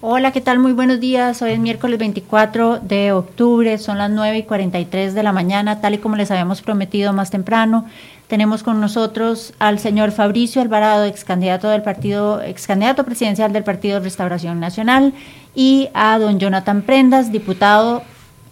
[0.00, 0.60] Hola, ¿qué tal?
[0.60, 1.42] Muy buenos días.
[1.42, 5.94] Hoy es miércoles 24 de octubre, son las 9 y 43 de la mañana, tal
[5.94, 7.84] y como les habíamos prometido más temprano.
[8.28, 13.64] Tenemos con nosotros al señor Fabricio Alvarado, ex candidato del partido, ex candidato presidencial del
[13.64, 15.14] Partido Restauración Nacional,
[15.56, 18.04] y a don Jonathan Prendas, diputado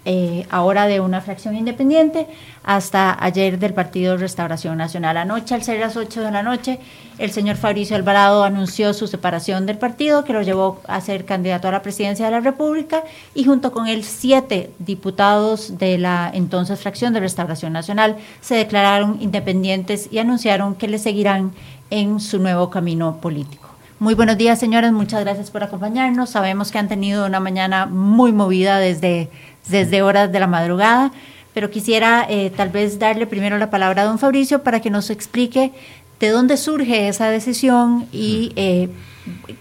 [0.08, 2.28] eh, ahora de una fracción independiente,
[2.62, 5.16] hasta ayer del Partido Restauración Nacional.
[5.16, 6.78] Anoche, al ser las 8 de la noche,
[7.18, 11.66] el señor Fabricio Alvarado anunció su separación del partido, que lo llevó a ser candidato
[11.66, 13.02] a la presidencia de la República,
[13.34, 19.18] y junto con él, siete diputados de la entonces fracción de Restauración Nacional se declararon
[19.20, 21.52] independientes y anunciaron que le seguirán
[21.90, 23.66] en su nuevo camino político.
[23.98, 24.92] Muy buenos días, señores.
[24.92, 26.28] Muchas gracias por acompañarnos.
[26.28, 29.30] Sabemos que han tenido una mañana muy movida desde
[29.68, 31.12] desde horas de la madrugada,
[31.54, 35.10] pero quisiera eh, tal vez darle primero la palabra a don Fabricio para que nos
[35.10, 35.72] explique
[36.20, 38.88] de dónde surge esa decisión y eh,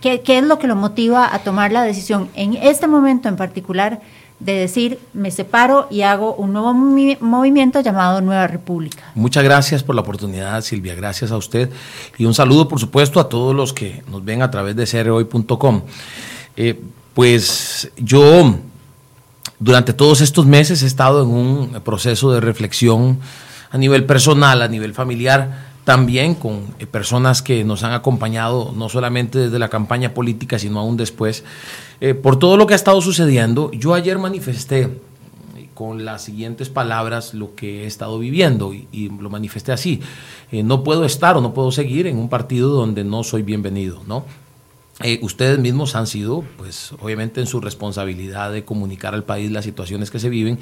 [0.01, 3.35] qué, qué, es lo que lo motiva a tomar la decisión en este momento en
[3.35, 4.01] particular
[4.39, 9.03] de decir me separo y hago un nuevo movimiento llamado Nueva República.
[9.15, 10.95] Muchas gracias por la oportunidad, Silvia.
[10.95, 11.69] Gracias a usted
[12.17, 15.81] y un saludo, por supuesto, a todos los que nos ven a través de crhoy.com.
[16.57, 16.79] Eh,
[17.13, 18.55] pues yo
[19.59, 23.19] durante todos estos meses he estado en un proceso de reflexión
[23.71, 28.89] a nivel personal, a nivel familiar, también con eh, personas que nos han acompañado no
[28.89, 31.45] solamente desde la campaña política, sino aún después,
[32.01, 33.71] eh, por todo lo que ha estado sucediendo.
[33.71, 39.29] Yo ayer manifesté eh, con las siguientes palabras lo que he estado viviendo y, lo
[39.29, 40.01] manifesté así.
[40.51, 44.25] no puedo estar o no puedo seguir en un partido donde no soy bienvenido, ¿no?
[45.03, 49.65] Eh, ustedes mismos han sido, pues obviamente en su responsabilidad de comunicar al país las
[49.65, 50.57] situaciones que se viven,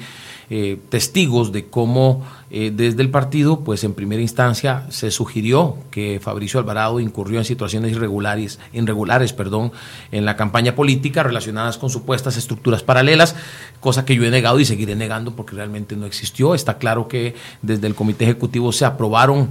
[0.50, 6.18] eh, testigos de cómo eh, desde el partido, pues en primera instancia se sugirió que
[6.20, 9.70] Fabricio Alvarado incurrió en situaciones irregulares, irregulares perdón,
[10.10, 13.36] en la campaña política relacionadas con supuestas estructuras paralelas,
[13.78, 16.56] cosa que yo he negado y seguiré negando porque realmente no existió.
[16.56, 19.50] Está claro que desde el Comité Ejecutivo se aprobaron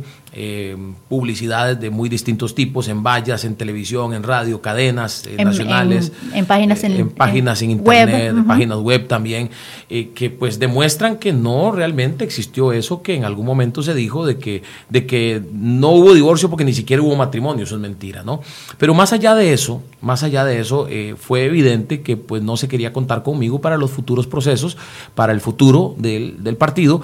[1.10, 6.46] publicidades de muy distintos tipos en vallas, en televisión, en radio, cadenas eh, nacionales, en,
[6.46, 9.50] páginas en, páginas en internet, web, páginas web también,
[9.90, 14.26] eh, que pues demuestran que no realmente existió eso que en algún momento se dijo
[14.26, 18.24] de que de que no hubo divorcio porque ni siquiera hubo matrimonio, eso es mentira,
[18.24, 18.42] ¿no?
[18.80, 22.68] Pero más allá de eso, más allá de eso, fue evidente que pues no se
[22.68, 24.78] quería contar conmigo para los futuros procesos,
[25.14, 27.02] para el futuro del, del partido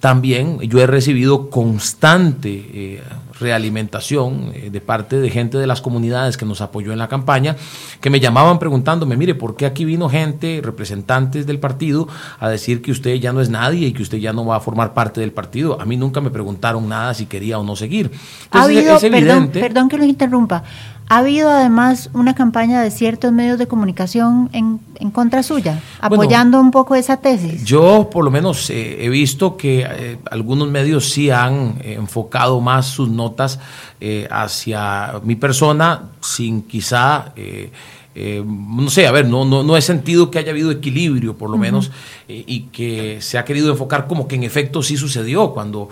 [0.00, 3.02] también yo he recibido constante eh,
[3.40, 7.56] realimentación eh, de parte de gente de las comunidades que nos apoyó en la campaña,
[8.00, 12.08] que me llamaban preguntándome, mire, ¿por qué aquí vino gente, representantes del partido,
[12.38, 14.60] a decir que usted ya no es nadie y que usted ya no va a
[14.60, 15.80] formar parte del partido?
[15.80, 18.10] A mí nunca me preguntaron nada si quería o no seguir.
[18.50, 20.62] ha habido, perdón, perdón que lo interrumpa,
[21.10, 26.60] ha habido además una campaña de ciertos medios de comunicación en, en contra suya, apoyando
[26.60, 27.64] un poco esa tesis.
[27.64, 32.60] Yo por lo menos eh, he visto que eh, algunos medios sí han eh, enfocado
[32.60, 33.58] más sus notas
[34.30, 37.34] hacia mi persona, sin quizá...
[38.14, 41.58] no sé, a ver, no, no, no he sentido que haya habido equilibrio, por lo
[41.58, 41.90] menos,
[42.26, 45.90] y que se ha querido enfocar como que en efecto sí sucedió, cuando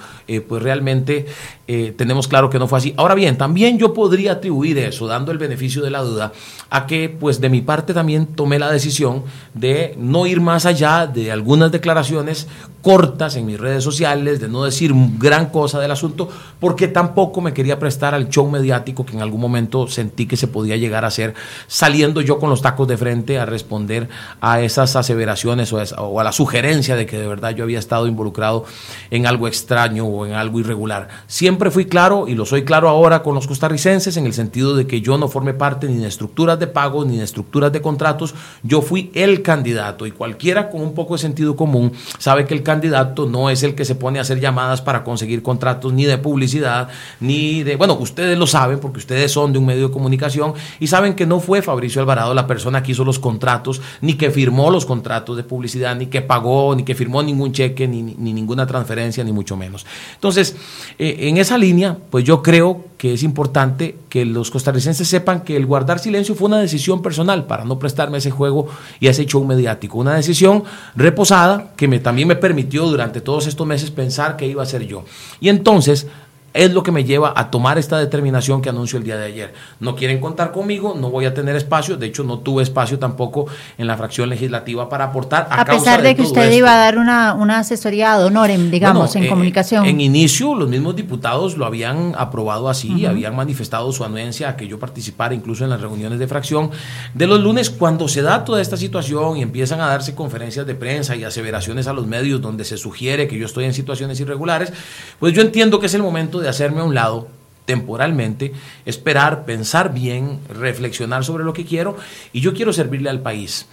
[0.49, 1.27] pues realmente
[1.71, 2.95] eh, tenemos claro que no fue así.
[2.97, 6.33] Ahora bien, también yo podría atribuir eso, dando el beneficio de la duda,
[6.71, 11.07] a que pues de mi parte también tomé la decisión de no ir más allá
[11.07, 12.49] de algunas declaraciones
[12.81, 17.53] cortas en mis redes sociales, de no decir gran cosa del asunto, porque tampoco me
[17.53, 21.09] quería prestar al show mediático que en algún momento sentí que se podía llegar a
[21.09, 21.35] hacer,
[21.67, 24.09] saliendo yo con los tacos de frente a responder
[24.41, 27.79] a esas aseveraciones o a, o a la sugerencia de que de verdad yo había
[27.79, 28.65] estado involucrado
[29.11, 31.09] en algo extraño o en algo irregular.
[31.27, 34.77] Siempre siempre fui claro y lo soy claro ahora con los costarricenses en el sentido
[34.77, 37.83] de que yo no formé parte ni de estructuras de pago ni de estructuras de
[37.83, 38.33] contratos,
[38.63, 42.63] yo fui el candidato y cualquiera con un poco de sentido común sabe que el
[42.63, 46.17] candidato no es el que se pone a hacer llamadas para conseguir contratos ni de
[46.17, 50.55] publicidad ni de, bueno, ustedes lo saben porque ustedes son de un medio de comunicación
[50.79, 54.31] y saben que no fue Fabricio Alvarado la persona que hizo los contratos, ni que
[54.31, 58.33] firmó los contratos de publicidad, ni que pagó, ni que firmó ningún cheque, ni, ni
[58.33, 59.85] ninguna transferencia, ni mucho menos.
[60.15, 60.55] Entonces,
[61.01, 65.41] eh, en ese esa línea, pues yo creo que es importante que los costarricenses sepan
[65.41, 68.69] que el guardar silencio fue una decisión personal para no prestarme ese juego
[69.01, 69.97] y a ese show mediático.
[69.97, 70.65] Una decisión
[70.95, 74.87] reposada que me, también me permitió durante todos estos meses pensar que iba a ser
[74.87, 75.05] yo.
[75.41, 76.07] Y entonces
[76.55, 79.55] es lo que me lleva a tomar esta determinación que anuncio el día de ayer.
[79.81, 83.47] No quieren contar conmigo, no voy a tener espacio, de hecho no tuve espacio tampoco
[83.77, 85.49] en la fracción legislativa para aportar.
[85.51, 89.25] A, pesar de, que usted iba a dar una, una asesoría ad honorem, digamos, en
[89.25, 89.85] eh, comunicación.
[89.87, 94.67] En inicio los mismos diputados lo habían aprobado así, habían manifestado su anuencia a que
[94.67, 96.71] yo participara incluso en las reuniones de fracción
[97.15, 100.75] de los lunes cuando se da toda esta situación y empiezan a darse conferencias de
[100.75, 104.73] prensa y aseveraciones a los medios donde se sugiere que yo estoy en situaciones irregulares,
[105.19, 107.29] pues yo entiendo que es el momento de hacerme a un lado
[107.65, 108.53] temporalmente,
[108.87, 111.97] esperar, pensar bien, reflexionar sobre lo que quiero
[112.33, 113.67] y yo quiero servirle al país.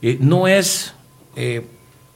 [0.00, 0.94] Eh, no es
[1.34, 1.66] eh,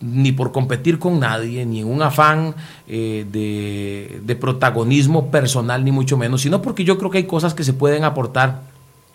[0.00, 2.54] ni por competir con nadie, ni un afán
[2.86, 7.64] eh, de protagonismo personal, ni mucho menos, sino porque yo creo que hay cosas que
[7.64, 8.69] se pueden aportar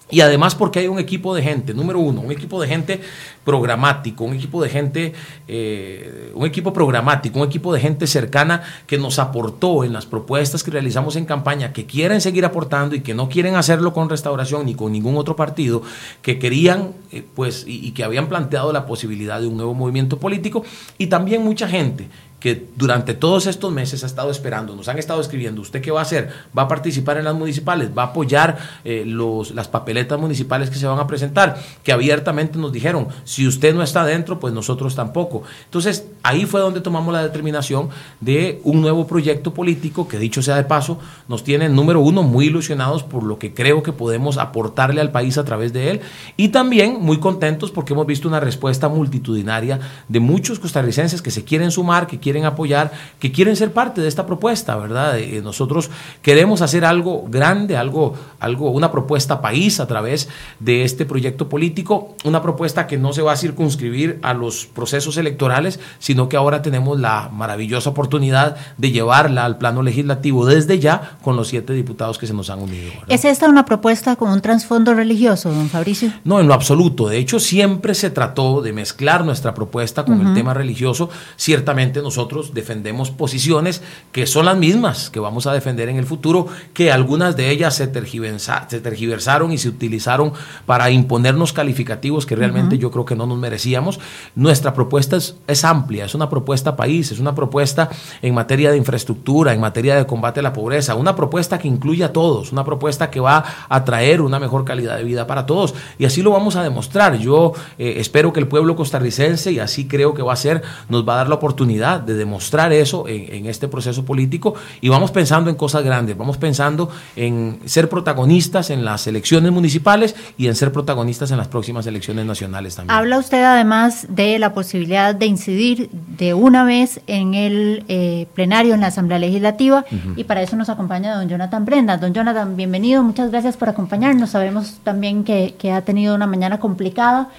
[0.10, 3.02] y además porque hay un equipo de gente, número uno, un equipo de gente
[3.44, 5.13] programático, un equipo de gente,
[5.48, 10.63] eh, un equipo programático, un equipo de gente cercana que nos aportó en las propuestas
[10.63, 14.68] que realizamos en campaña, que quieren seguir aportando y que no quieren hacerlo con restauración
[14.68, 15.81] ni con ningún otro partido,
[16.22, 20.19] que querían, eh, pues, y, y que habían planteado la posibilidad de un nuevo movimiento
[20.19, 20.63] político,
[21.00, 22.10] y también mucha gente
[22.45, 26.01] que durante todos estos meses ha estado esperando, nos han estado escribiendo, ¿usted qué va
[26.01, 26.30] a hacer?
[26.56, 27.89] ¿Va a participar en las municipales?
[27.97, 31.59] ¿Va a apoyar eh, los, las papeletas municipales que se van a presentar?
[31.83, 35.42] Que abiertamente nos dijeron, si usted no está dentro, pues nosotros tampoco.
[35.63, 37.89] Entonces, ahí fue donde tomamos la determinación
[38.21, 42.45] de un nuevo proyecto político que, dicho sea de paso, nos tiene, número uno, muy
[42.45, 46.01] ilusionados por lo que creo que podemos aportarle al país a través de él
[46.38, 51.44] y también muy contentos porque hemos visto una respuesta multitudinaria de muchos costarricenses que se
[51.44, 55.17] quieren sumar, que quieren apoyar, que quieren ser parte de esta propuesta, ¿verdad?
[55.17, 55.89] Eh, nosotros
[56.21, 60.27] queremos hacer algo grande, algo, algo, una propuesta país a través
[60.59, 65.17] de este proyecto político, una propuesta que no se va a circunscribir a los procesos
[65.17, 71.17] electorales, sino que ahora tenemos la maravillosa oportunidad de llevarla al plano legislativo desde ya
[71.21, 72.91] con los siete diputados que se nos han unido.
[73.07, 76.11] ¿Es esta una propuesta con un trasfondo religioso, don Fabricio?
[76.23, 77.07] No, en lo absoluto.
[77.07, 81.09] De hecho, siempre se trató de mezclar nuestra propuesta con el tema religioso.
[81.35, 83.81] Ciertamente nosotros nosotros defendemos posiciones
[84.13, 87.75] que son las mismas que vamos a defender en el futuro, que algunas de ellas
[87.75, 90.31] se, tergiversaron y se utilizaron
[90.65, 94.00] para imponernos calificativos que realmente yo creo que no nos merecíamos.
[94.33, 97.89] Nuestra propuesta es, es, amplia, es una propuesta país, es una propuesta
[98.21, 102.06] en materia de infraestructura, en materia de combate a la pobreza, una propuesta que incluye
[102.06, 105.75] a todos, una propuesta que va a traer una mejor calidad de vida para todos.
[105.97, 107.18] Y así lo vamos a demostrar.
[107.18, 111.06] Yo eh, espero que el pueblo costarricense, y así creo que va a ser, nos
[111.06, 115.50] va a dar la oportunidad de demostrar eso en, este proceso político y vamos pensando
[115.50, 120.72] en cosas grandes, vamos pensando en ser protagonistas en las elecciones municipales y en ser
[120.72, 122.98] protagonistas en las próximas elecciones nacionales también.
[122.98, 128.74] Habla usted además de la posibilidad de incidir de una vez en el eh, plenario
[128.74, 129.86] en la Asamblea Legislativa
[130.16, 131.98] y para eso nos acompaña don Jonathan Brenda.
[131.98, 134.31] Don Jonathan, bienvenido, muchas gracias por acompañarnos.
[134.31, 137.30] Sabemos también que, ha tenido una mañana complicada.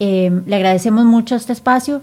[0.00, 2.02] Eh, le agradecemos mucho este espacio.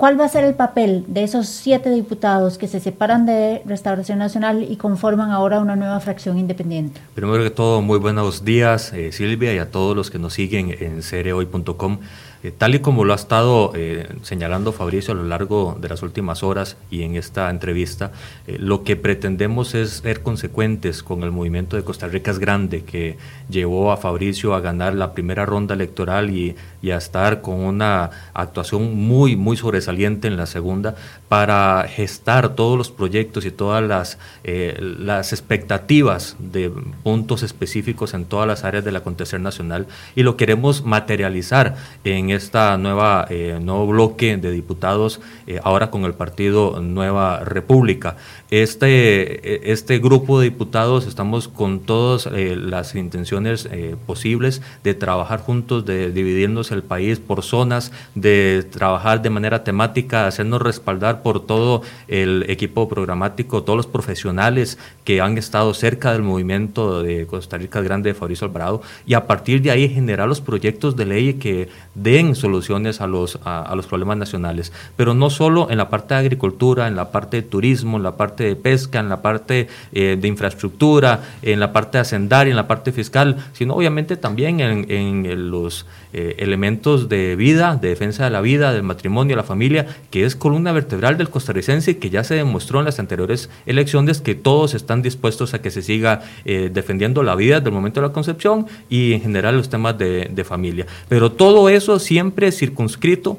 [0.00, 4.18] ¿Cuál va a ser el papel de esos siete diputados que se separan de Restauración
[4.18, 6.98] Nacional y conforman ahora una nueva fracción independiente?
[7.14, 10.74] Primero que todo, muy buenos días, eh, Silvia, y a todos los que nos siguen
[10.80, 11.98] en cereoy.com.
[12.42, 16.02] Eh, tal y como lo ha estado eh, señalando Fabricio a lo largo de las
[16.02, 18.12] últimas horas y en esta entrevista,
[18.46, 22.82] eh, lo que pretendemos es ser consecuentes con el movimiento de Costa Rica es grande
[22.82, 23.18] que
[23.50, 28.10] llevó a Fabricio a ganar la primera ronda electoral y, y a estar con una
[28.32, 30.94] actuación muy, muy sobresaliente en la segunda
[31.28, 36.70] para gestar todos los proyectos y todas las, las expectativas de
[37.02, 39.86] puntos específicos en todas las áreas del acontecer nacional.
[40.16, 46.04] Y lo queremos materializar en esta nueva eh, nuevo bloque de diputados eh, ahora con
[46.04, 48.16] el partido Nueva República.
[48.50, 53.68] Este, eh, este grupo de diputados estamos con todas las intenciones
[54.06, 60.26] posibles de trabajar juntos, de dividirnos el país por zonas, de trabajar de manera temática,
[60.26, 66.22] hacernos respaldar por todo el equipo programático, todos los profesionales que han estado cerca del
[66.22, 70.40] movimiento de Costa Rica Grande de Fabricio Alvarado y a partir de ahí generar los
[70.40, 75.70] proyectos de ley que den soluciones a los, a, los problemas nacionales, pero no solo
[75.70, 79.00] en la parte de agricultura, en la parte de turismo, en la parte de pesca,
[79.00, 83.74] en la parte eh, de infraestructura, en la parte hacendaria, en la parte fiscal, sino
[83.74, 88.82] obviamente también en, en los eh, elementos de vida, de defensa de la vida, del
[88.82, 92.98] matrimonio, la familia, que es columna vertebral del costarricense que ya se demostró en las
[92.98, 97.72] anteriores elecciones que todos están dispuestos a que se siga eh, defendiendo la vida del
[97.72, 100.86] momento de la concepción y en general los temas de, de familia.
[101.08, 103.38] Pero todo eso siempre circunscrito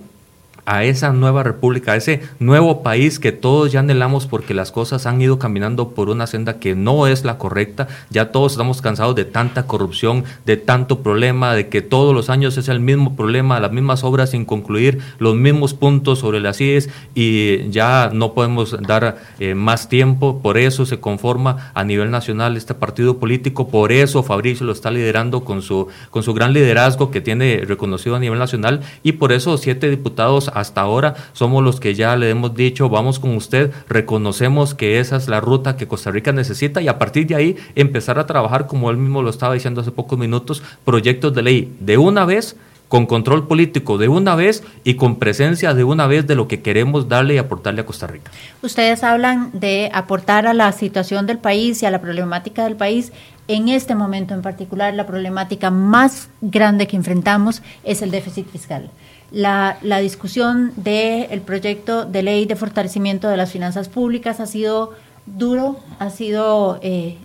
[0.72, 5.06] a esa nueva república, a ese nuevo país que todos ya anhelamos porque las cosas
[5.06, 7.90] han ido caminando por una senda que no es la correcta.
[8.10, 12.58] Ya todos estamos cansados de tanta corrupción, de tanto problema, de que todos los años
[12.58, 16.88] es el mismo problema, las mismas obras sin concluir, los mismos puntos sobre las IES
[17.16, 20.40] y ya no podemos dar eh, más tiempo.
[20.42, 24.90] Por eso se conforma a nivel nacional este partido político, por eso Fabricio lo está
[24.90, 29.34] liderando con su, con su gran liderazgo que tiene reconocido a nivel nacional y por
[29.34, 33.72] eso siete diputados hasta ahora somos los que ya le hemos dicho, vamos con usted,
[33.90, 37.58] reconocemos que esa es la ruta que Costa Rica necesita y a partir de ahí
[37.76, 41.76] empezar a trabajar, como él mismo lo estaba diciendo hace pocos minutos, proyectos de ley
[41.80, 42.56] de una vez
[42.92, 46.62] con control político de una vez y con presencia de una vez de lo que
[46.62, 48.32] queremos darle y aportarle a Costa Rica.
[48.62, 53.14] Ustedes hablan de aportar a la situación del país y a la problemática del país.
[53.48, 58.90] En este momento en particular, la problemática más grande que enfrentamos es el déficit fiscal.
[59.32, 64.92] La, discusión del proyecto de ley de fortalecimiento de las finanzas públicas ha sido
[65.26, 67.18] duro, ha sido eh,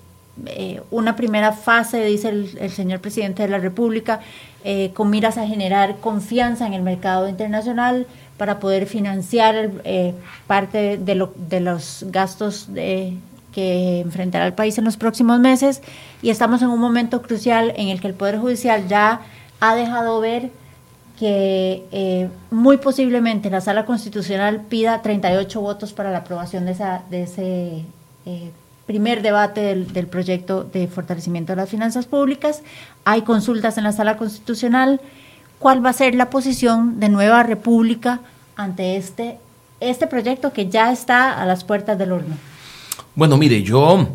[0.47, 4.21] eh, una primera fase, dice el, señor presidente de la República,
[4.63, 9.71] eh, con miras a generar confianza en el mercado internacional para poder financiar
[10.47, 12.69] parte de, de, los gastos
[13.53, 15.83] que enfrentará el país en los próximos meses.
[16.23, 19.23] Y estamos en un momento crucial en el que el Poder Judicial ya
[19.59, 20.51] ha dejado ver
[21.19, 26.73] que eh, muy posiblemente la Sala Constitucional pida 38 votos para la aprobación de,
[27.23, 27.85] ese
[28.27, 28.51] eh,
[28.87, 32.63] primer debate del, proyecto de fortalecimiento de las finanzas públicas.
[33.05, 35.01] Hay consultas en la Sala Constitucional.
[35.59, 38.21] ¿Cuál va a ser la posición de Nueva República
[38.55, 39.39] ante este,
[39.81, 42.37] este proyecto que ya está a las puertas del horno?
[43.15, 44.07] Bueno, mire, yo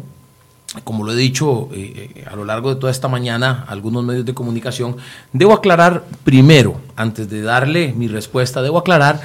[0.84, 4.34] como lo he dicho eh, a lo largo de toda esta mañana, algunos medios de
[4.34, 4.98] comunicación,
[5.34, 9.20] debo aclarar primero, antes de darle mi respuesta, debo aclarar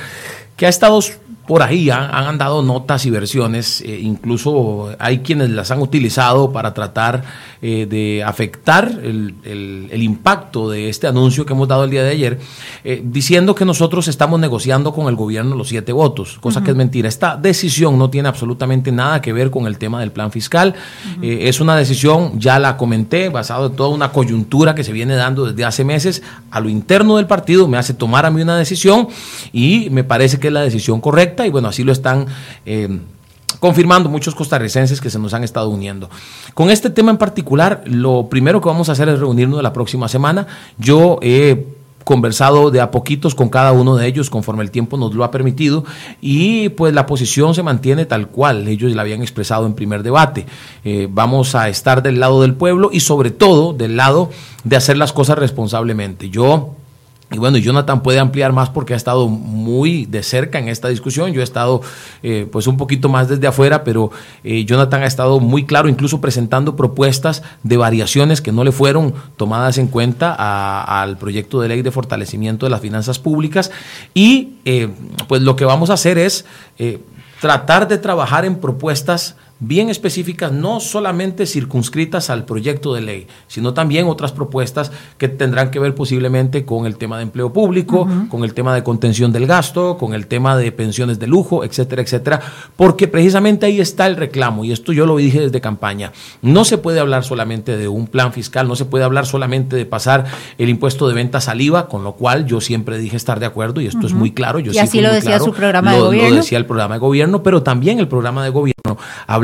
[0.56, 1.00] que ha estado
[1.46, 6.74] por ahí han, andado notas y versiones, eh, incluso hay quienes las han utilizado para
[6.74, 7.22] tratar
[7.62, 12.38] eh, de afectar el, impacto de este anuncio que hemos dado el día de ayer,
[12.84, 16.76] eh, diciendo que nosotros estamos negociando con el gobierno los siete votos, cosa que es
[16.76, 17.08] mentira.
[17.08, 20.74] Esta decisión no tiene absolutamente nada que ver con el tema del plan fiscal,
[21.22, 25.46] es una decisión, ya la comenté, basado en toda una coyuntura que se viene dando
[25.46, 29.08] desde hace meses a lo interno del partido, me hace tomar a mí una decisión
[29.52, 32.26] y me parece que es la decisión correcta y bueno, así lo están
[32.64, 33.00] eh,
[33.58, 36.08] confirmando muchos costarricenses que se nos han estado uniendo.
[36.54, 40.08] Con este tema en particular, lo primero que vamos a hacer es reunirnos la próxima
[40.08, 40.46] semana.
[40.78, 41.66] Yo he
[42.06, 45.32] conversado de a poquitos con cada uno de ellos conforme el tiempo nos lo ha
[45.32, 45.84] permitido
[46.20, 50.46] y pues la posición se mantiene tal cual ellos la habían expresado en primer debate.
[50.84, 54.30] Eh, vamos a estar del lado del pueblo y sobre todo del lado
[54.62, 56.30] de hacer las cosas responsablemente.
[56.30, 56.76] Yo
[57.30, 61.32] y bueno, Jonathan puede ampliar más porque ha estado muy de cerca en esta discusión.
[61.32, 61.82] Yo he estado
[62.22, 64.12] eh, pues un poquito más desde afuera, pero
[64.44, 69.12] eh, Jonathan ha estado muy claro, incluso presentando propuestas de variaciones que no le fueron
[69.36, 70.34] tomadas en cuenta
[71.00, 73.72] al proyecto de ley de fortalecimiento de las finanzas públicas.
[74.14, 74.88] Y eh,
[75.26, 76.44] pues lo que vamos a hacer es
[77.40, 83.72] tratar de trabajar en propuestas bien específicas, no solamente circunscritas al proyecto de ley, sino
[83.72, 88.44] también otras propuestas que tendrán que ver posiblemente con el tema de empleo público, con
[88.44, 92.40] el tema de contención del gasto, con el tema de pensiones de lujo, etcétera, etcétera,
[92.76, 96.76] porque precisamente ahí está el reclamo, y esto yo lo dije desde campaña, no se
[96.76, 100.26] puede hablar solamente de un plan fiscal, no se puede hablar solamente de pasar
[100.58, 103.80] el impuesto de ventas al IVA, con lo cual yo siempre dije estar de acuerdo,
[103.80, 104.58] y esto es muy claro.
[104.58, 106.30] Yo y así lo decía su programa de gobierno.
[106.30, 108.76] Lo decía el programa de gobierno, pero también el programa de gobierno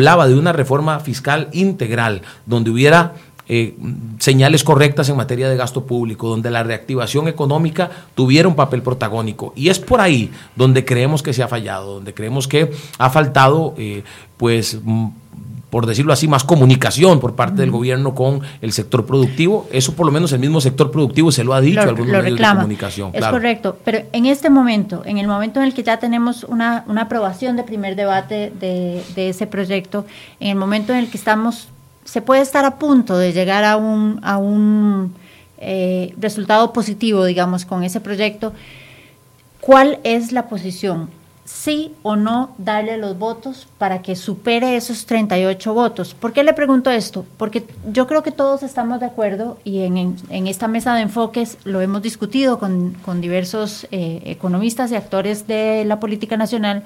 [0.03, 3.13] hablaba de una reforma fiscal integral, donde hubiera
[3.49, 3.77] eh,
[4.19, 9.53] señales correctas en materia de gasto público, donde la reactivación económica tuviera un papel protagónico.
[9.55, 13.75] Y es por ahí donde creemos que se ha fallado, donde creemos que ha faltado
[13.79, 14.03] eh,
[14.39, 14.81] pues
[15.73, 19.67] por decirlo así, más comunicación por parte del gobierno con el sector productivo.
[19.73, 22.39] Eso por lo menos el mismo sector productivo se lo ha dicho a algunos medios
[22.39, 23.11] de comunicación.
[23.15, 26.85] Es correcto, pero en este momento, en el momento en el que ya tenemos una,
[27.01, 30.05] aprobación de primer debate de, ese proyecto,
[30.41, 31.69] en el momento en el que estamos,
[32.05, 35.15] se puede estar a punto de llegar a un, a un
[35.57, 38.53] eh, resultado positivo, digamos, con ese proyecto,
[39.63, 41.09] ¿cuál es la posición?
[41.45, 46.15] Sí o no darle los votos para que supere esos 38 votos.
[46.15, 47.27] ¿Por qué le pregunto esto?
[47.37, 51.81] Porque yo creo que todos estamos de acuerdo y en, esta mesa de enfoques lo
[51.81, 56.85] hemos discutido con, diversos eh, economistas y actores de la política nacional,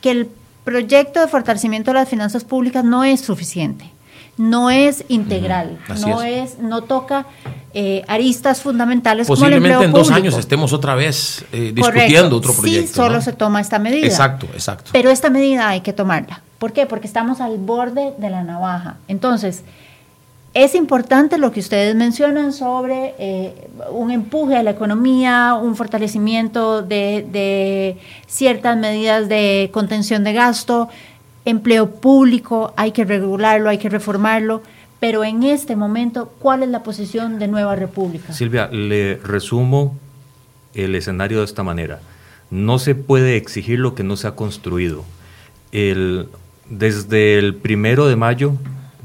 [0.00, 0.28] que el
[0.64, 3.90] proyecto de fortalecimiento de las finanzas públicas no es suficiente
[4.38, 6.58] no es integral, no es.
[6.58, 7.26] no toca
[7.74, 9.26] eh, aristas fundamentales.
[9.26, 12.88] Posiblemente como el en dos años estemos otra vez eh, discutiendo otro proyecto.
[12.88, 14.06] Sí, solo se toma esta medida.
[14.06, 14.90] Exacto, exacto.
[14.92, 16.40] Pero esta medida hay que tomarla.
[16.58, 16.86] ¿Por qué?
[16.86, 18.96] Porque estamos al borde de la navaja.
[19.06, 19.64] Entonces,
[20.54, 26.82] es importante lo que ustedes mencionan sobre eh, un empuje a la economía, un fortalecimiento
[26.82, 30.88] de, ciertas medidas de contención de gasto,
[31.48, 34.62] empleo público, hay que regularlo, hay que reformarlo.
[35.00, 38.32] Pero en este momento, ¿cuál es la posición de Nueva República?
[38.32, 39.96] Silvia, le resumo
[40.74, 42.00] el escenario de esta manera.
[42.50, 45.04] No se puede exigir lo que no se ha construido.
[45.70, 46.28] El,
[46.68, 48.54] desde el primero de mayo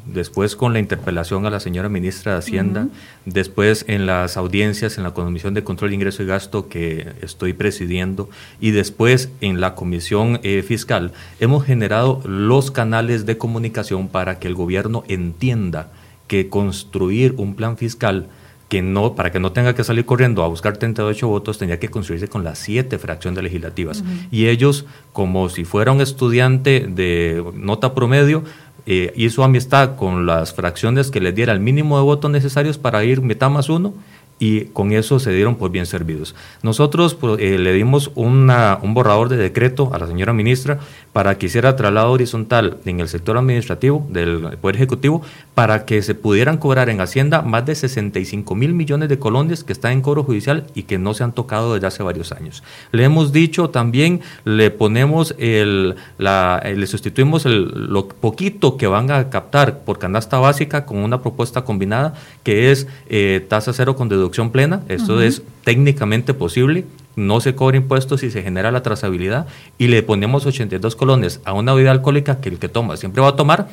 [0.05, 2.87] después con la interpelación a la señora ministra de Hacienda,
[3.25, 7.53] después en las audiencias en la Comisión de Control de Ingreso y Gasto que estoy
[7.53, 8.29] presidiendo
[8.59, 14.47] y después en la Comisión eh, Fiscal, hemos generado los canales de comunicación para que
[14.47, 15.91] el gobierno entienda
[16.27, 18.27] que construir un plan fiscal
[18.73, 21.89] que no, para que no tenga que salir corriendo a buscar 38 votos, tenía que
[21.89, 24.03] construirse con las siete fracciones legislativas.
[24.31, 28.43] Y ellos, como si fuera un estudiante de nota promedio,
[28.85, 33.03] eh, hizo amistad con las fracciones que les diera el mínimo de votos necesarios para
[33.03, 33.93] ir mitad más uno
[34.39, 36.35] y con eso se dieron por bien servidos.
[36.63, 40.79] Nosotros pues, eh, le dimos una, un borrador de decreto a la señora ministra
[41.13, 45.21] para que hiciera traslado horizontal en el sector administrativo del Poder Ejecutivo
[45.53, 49.73] para que se pudieran cobrar en Hacienda más de 65 mil millones de colones que
[49.73, 52.63] están en cobro judicial y que no se han tocado desde hace varios años.
[52.91, 58.87] Le hemos dicho también, le ponemos el, la, eh, le sustituimos el, lo poquito que
[58.87, 63.95] van a captar por canasta básica con una propuesta combinada que es eh, tasa cero
[63.95, 64.81] con deducción plena.
[64.89, 70.03] Esto es técnicamente posible no se cobra impuestos y se genera la trazabilidad y le
[70.03, 73.67] ponemos 82 colones a una bebida alcohólica que el que toma siempre va a tomar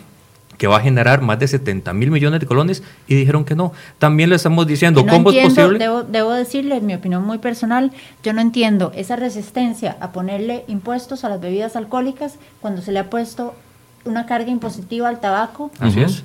[0.61, 3.73] que va a generar más de 70 mil millones de colones y dijeron que no.
[3.99, 5.79] También le estamos diciendo, ¿cómo es posible?
[5.79, 7.93] Debo, debo decirle, en mi opinión muy personal,
[8.23, 12.99] yo no entiendo esa resistencia a ponerle impuestos a las bebidas alcohólicas cuando se le
[12.99, 13.55] ha puesto
[14.05, 15.71] una carga impositiva al tabaco.
[15.79, 16.25] Así es.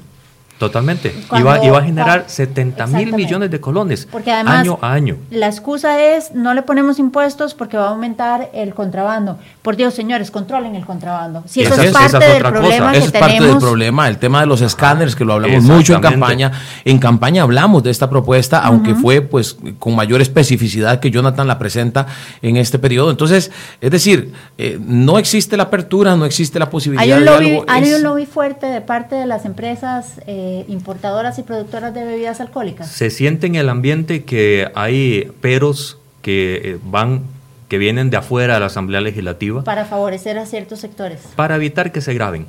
[0.57, 1.13] Totalmente.
[1.37, 5.17] iba, iba, a generar 70 mil millones de colones porque además, año a año.
[5.29, 9.37] La excusa es no le ponemos impuestos porque va a aumentar el contrabando.
[9.61, 11.43] Por Dios, señores, controlen el contrabando.
[11.45, 14.61] Si eso es, parte del problema que es parte del problema, el tema de los
[14.61, 16.53] escáneres, que lo hablamos mucho en campaña.
[16.85, 21.59] En campaña hablamos de esta propuesta, aunque fue pues con mayor especificidad que Jonathan la
[21.59, 22.07] presenta
[22.41, 23.11] en este periodo.
[23.11, 27.49] Entonces, es decir, eh, no existe la apertura, no existe la posibilidad hay un lobby,
[27.49, 27.65] de algo.
[27.67, 30.21] Hay un lobby fuerte de parte de las empresas.
[30.27, 32.89] Eh, importadoras y productoras de bebidas alcohólicas?
[32.89, 37.23] Se siente en el ambiente que hay peros que eh, van
[37.67, 39.63] que vienen de afuera de la Asamblea Legislativa.
[39.63, 41.19] Para favorecer a ciertos sectores.
[41.35, 42.45] Para evitar que se graben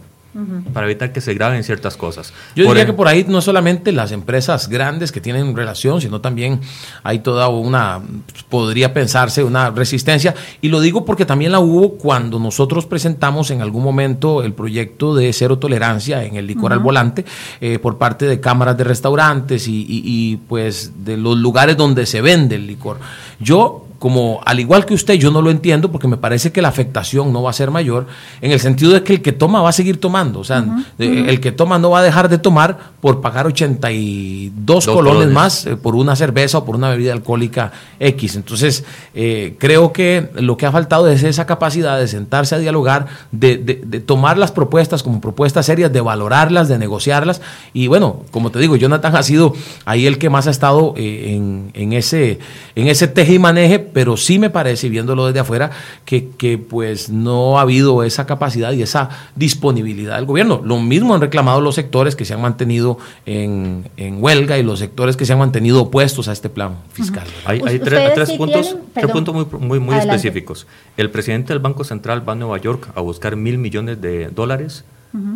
[0.73, 2.33] para evitar que se graben ciertas cosas.
[2.55, 6.61] Yo diría que por ahí no solamente las empresas grandes que tienen relación, sino también
[7.03, 8.03] hay toda una,
[8.49, 10.35] podría pensarse, una resistencia.
[10.61, 15.15] Y lo digo porque también la hubo cuando nosotros presentamos en algún momento el proyecto
[15.15, 17.25] de cero tolerancia en el licor al volante
[17.61, 22.21] eh, por parte de cámaras de restaurantes y, y pues de los lugares donde se
[22.21, 22.99] vende el licor.
[23.41, 26.69] Yo como al igual que usted, yo no lo entiendo porque me parece que la
[26.69, 28.07] afectación no va a ser mayor,
[28.41, 30.41] en el sentido de que el que toma va a seguir tomando.
[30.41, 30.65] O sea,
[30.99, 35.77] el que toma no va a dejar de tomar por pagar 82 colones, más eh,
[35.77, 38.37] por una cerveza o por una bebida alcohólica X.
[38.37, 43.07] Entonces, eh, creo que lo que ha faltado es esa capacidad de sentarse a dialogar,
[43.33, 47.41] de, de, tomar las propuestas como propuestas serias, de valorarlas, de negociarlas.
[47.73, 49.55] Y bueno, como te digo, Jonathan ha sido
[49.85, 52.39] ahí el que más ha estado eh, en, en, ese,
[52.75, 55.71] en ese teje y maneje pero sí me parece, viéndolo desde afuera,
[56.05, 60.61] que, que pues no ha habido esa capacidad y esa disponibilidad del gobierno.
[60.65, 64.79] Lo mismo han reclamado los sectores que se han mantenido en, en huelga y los
[64.79, 67.27] sectores que se han mantenido opuestos a este plan fiscal.
[67.45, 70.67] Hay, hay tres, puntos, tres puntos muy, muy, muy específicos.
[70.97, 74.85] El presidente del Banco Central va a Nueva York a buscar mil millones de dólares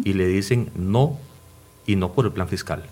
[0.05, 1.17] y le dicen no
[1.87, 2.83] y no por el plan fiscal.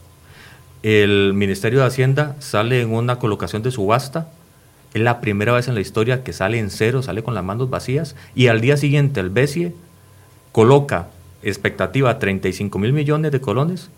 [0.83, 4.29] El Ministerio de Hacienda sale en una colocación de subasta
[4.95, 7.71] es la primera vez en la historia que sale en cero, sale con las manos
[7.71, 9.75] vacías y al día siguiente el BESIE
[10.53, 11.09] coloca
[11.43, 13.91] expectativa 35 mil millones de colones,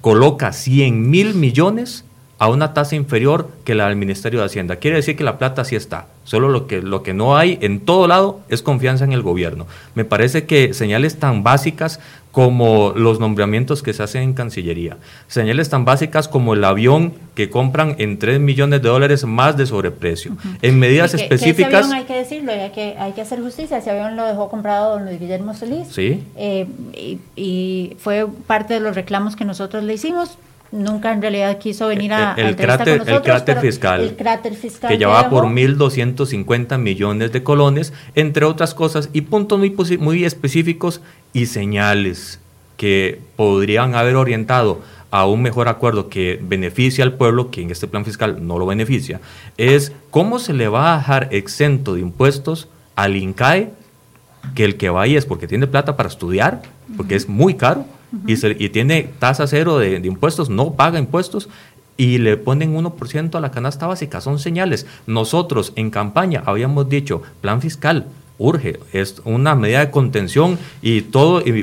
[0.00, 2.04] coloca 100 mil millones
[2.38, 4.76] a una tasa inferior que la del Ministerio de Hacienda.
[4.76, 6.06] Quiere decir que la plata sí está.
[6.24, 9.66] Solo lo que, lo que no hay en todo lado es confianza en el gobierno.
[9.94, 12.00] Me parece que señales tan básicas
[12.32, 14.96] como los nombramientos que se hacen en Cancillería,
[15.28, 19.66] señales tan básicas como el avión que compran en 3 millones de dólares más de
[19.66, 20.36] sobreprecio.
[20.60, 21.92] En medidas específicas...
[21.92, 25.04] hay que decirlo, hay que, hay que hacer justicia, ese avión lo dejó comprado don
[25.04, 25.86] Luis Guillermo Solís.
[25.92, 26.24] Sí.
[26.34, 30.36] Eh, y, y fue parte de los reclamos que nosotros le hicimos
[30.74, 34.98] nunca en realidad quiso venir a, el, cráter, el cráter fiscal, el cráter fiscal que
[34.98, 41.00] llevaba por 1.250 millones de colones, entre otras cosas, y puntos muy, muy específicos
[41.32, 42.40] y señales
[42.76, 44.82] que podrían haber orientado
[45.12, 48.66] a un mejor acuerdo que beneficia al pueblo, que en este plan fiscal no lo
[48.66, 49.20] beneficia,
[49.56, 53.70] es cómo se le va a dejar exento de impuestos al INCAE,
[54.56, 56.62] que el que vaya es porque tiene plata para estudiar,
[56.96, 57.86] porque es muy caro,
[58.26, 61.48] y, tiene tasa cero de, impuestos, no paga impuestos
[61.96, 64.20] y le ponen 1% a la canasta básica.
[64.20, 64.86] Son señales.
[65.06, 68.06] Nosotros en campaña habíamos dicho plan fiscal.
[68.38, 71.62] Urge, es una medida de contención y todo y,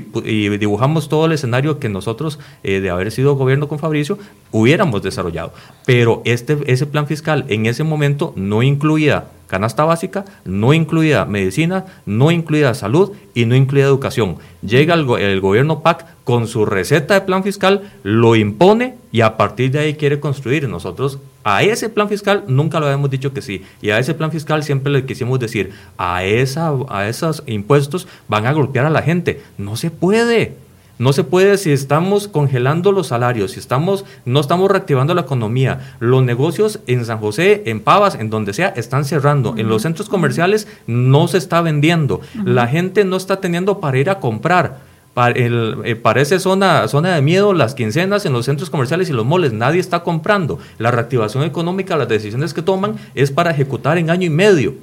[0.58, 4.18] dibujamos todo el escenario que nosotros, eh, de haber sido gobierno con Fabricio,
[4.52, 5.54] hubiéramos desarrollado.
[5.86, 11.86] Pero este, ese plan fiscal en ese momento no incluía canasta básica, no incluida medicina,
[12.06, 14.38] no incluida salud y no incluida educación.
[14.62, 19.36] Llega el, el, gobierno PAC con su receta de plan fiscal, lo impone y a
[19.36, 20.70] partir de ahí quiere construir.
[20.70, 23.64] Nosotros a ese plan fiscal nunca lo habíamos dicho que sí.
[23.82, 28.46] Y a ese plan fiscal siempre le quisimos decir, a, esa, a esos impuestos van
[28.46, 29.42] a golpear a la gente.
[29.58, 30.56] No se puede.
[31.00, 35.96] No se puede si estamos congelando los salarios, si estamos, no estamos reactivando la economía.
[36.00, 39.56] Los negocios en San José, en Pavas, en donde sea, están cerrando.
[39.58, 42.22] En los centros comerciales no se está vendiendo.
[42.46, 44.91] La gente no está teniendo para ir a comprar.
[45.16, 49.26] El, eh, esa zona, zona de miedo, las quincenas en los centros comerciales y los
[49.26, 50.60] moles, nadie está comprando.
[50.78, 54.76] La reactivación económica, las decisiones que toman es para ejecutar en año y medio.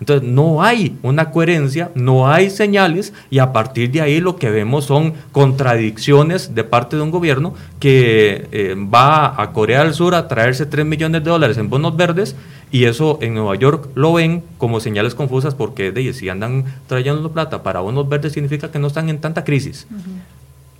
[0.00, 4.50] Entonces no hay una coherencia, no hay señales y a partir de ahí lo que
[4.50, 10.14] vemos son contradicciones de parte de un gobierno que eh, va a Corea del Sur
[10.14, 12.34] a traerse 3 millones de dólares en bonos verdes
[12.72, 17.30] y eso en Nueva York lo ven como señales confusas porque de, si andan trayendo
[17.30, 19.86] plata para bonos verdes significa que no están en tanta crisis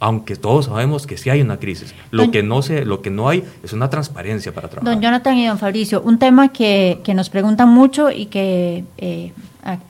[0.00, 1.94] aunque todos sabemos que sí hay una crisis.
[2.10, 4.94] Lo, que, no se, lo que no hay es una transparencia para trabajar.
[4.94, 9.32] Don Jonathan y don Fabricio, un tema que, que nos preguntan mucho y que eh,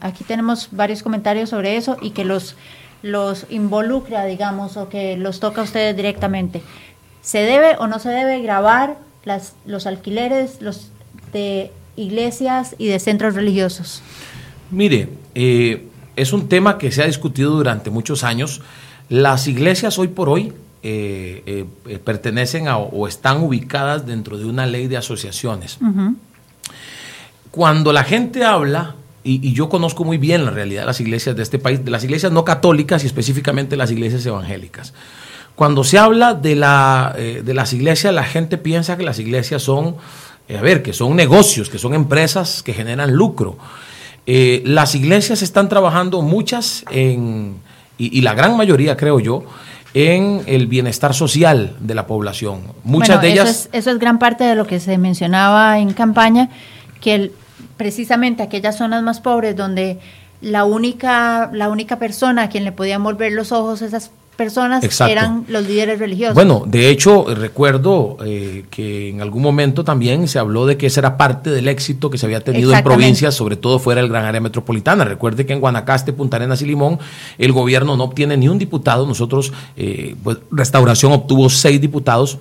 [0.00, 2.56] aquí tenemos varios comentarios sobre eso y que los,
[3.02, 6.60] los involucra, digamos, o que los toca a ustedes directamente.
[7.22, 10.90] ¿Se debe o no se debe grabar las, los alquileres los
[11.32, 14.02] de iglesias y de centros religiosos?
[14.72, 18.60] Mire, eh, es un tema que se ha discutido durante muchos años.
[19.10, 20.52] Las iglesias hoy por hoy
[20.84, 25.78] eh, eh, eh, pertenecen a, o están ubicadas dentro de una ley de asociaciones.
[27.50, 28.94] Cuando la gente habla,
[29.24, 32.04] y, yo conozco muy bien la realidad de las iglesias de este país, de las
[32.04, 34.94] iglesias no católicas y específicamente las iglesias evangélicas.
[35.56, 39.96] Cuando se habla de, la, de las iglesias, la gente piensa que las iglesias son,
[40.56, 43.58] a ver, que son negocios, que son empresas que generan lucro.
[44.24, 47.56] las iglesias están trabajando muchas en
[48.00, 49.44] y, la gran mayoría, creo yo,
[49.92, 52.62] en el bienestar social de la población.
[52.84, 53.68] Muchas de ellas...
[53.72, 56.48] Eso es, gran parte de lo que se mencionaba en campaña,
[57.00, 57.32] que
[57.76, 59.98] precisamente aquellas zonas más pobres donde
[60.40, 65.44] la única, la única persona a quien le podían volver los ojos esas personas eran
[65.48, 66.34] los líderes religiosos.
[66.34, 71.00] Bueno, de hecho, recuerdo eh, que en algún momento también se habló de que esa
[71.00, 74.24] era parte del éxito que se había tenido en provincias, sobre todo fuera del gran
[74.24, 75.04] área metropolitana.
[75.04, 76.98] Recuerde que en Guanacaste, Punta Arenas y Limón,
[77.36, 79.06] el gobierno no obtiene ni un diputado.
[79.06, 82.38] Nosotros, eh, pues, Restauración obtuvo seis diputados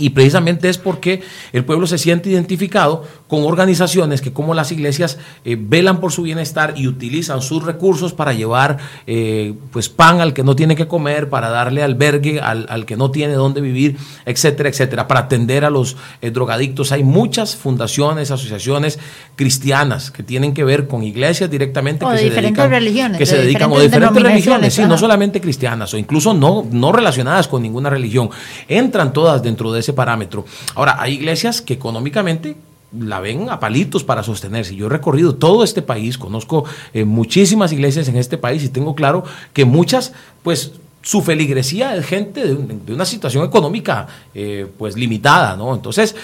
[0.00, 5.18] y precisamente es porque el pueblo se siente identificado con organizaciones que como las iglesias
[5.44, 10.32] eh, velan por su bienestar y utilizan sus recursos para llevar eh, pues pan al
[10.32, 14.68] que no tiene que comer, para darle albergue al, que no tiene dónde vivir, etcétera,
[14.68, 16.92] etcétera, para atender a los eh, drogadictos.
[16.92, 18.98] Hay muchas fundaciones, asociaciones
[19.36, 22.04] cristianas que tienen que ver con iglesias directamente.
[22.04, 23.18] O que de diferentes religiones.
[23.18, 27.46] Que se dedican, o diferentes religiones, sí, no solamente cristianas, o incluso no, no relacionadas
[27.46, 28.30] con ninguna religión.
[28.66, 30.44] Entran todas dentro de ese parámetro.
[30.74, 32.56] Ahora, hay iglesias que económicamente
[32.98, 34.74] la ven a palitos para sostenerse.
[34.74, 38.94] Yo he recorrido todo este país, conozco eh, muchísimas iglesias en este país y tengo
[38.94, 45.56] claro que muchas, pues su feligresía es gente de, una situación económica eh, pues limitada,
[45.56, 45.74] ¿no?
[45.74, 46.14] Entonces,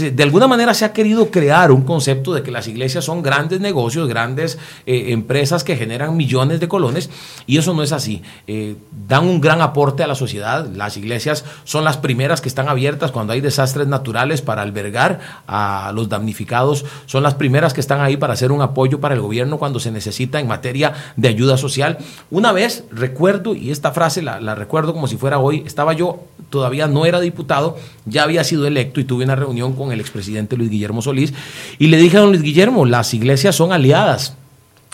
[0.00, 3.60] de alguna manera se ha querido crear un concepto de que las iglesias son grandes
[3.60, 7.10] negocios, grandes eh, empresas que generan millones de colones
[7.46, 8.22] y eso no es así.
[8.48, 10.66] Eh, dan un gran aporte a la sociedad.
[10.66, 15.92] Las iglesias son las primeras que están abiertas cuando hay desastres naturales para albergar a
[15.94, 19.58] los damnificados, son las primeras que están ahí para hacer un apoyo para el gobierno
[19.58, 21.98] cuando se necesita en materia de ayuda social.
[22.30, 26.86] Una vez, recuerdo, y esta frase la, recuerdo como si fuera hoy, estaba yo, todavía
[26.86, 30.70] no era diputado, ya había sido electo y tuve una reunión con el expresidente Luis
[30.70, 31.32] Guillermo Solís
[31.78, 34.36] y le dije a don Luis Guillermo, las iglesias son aliadas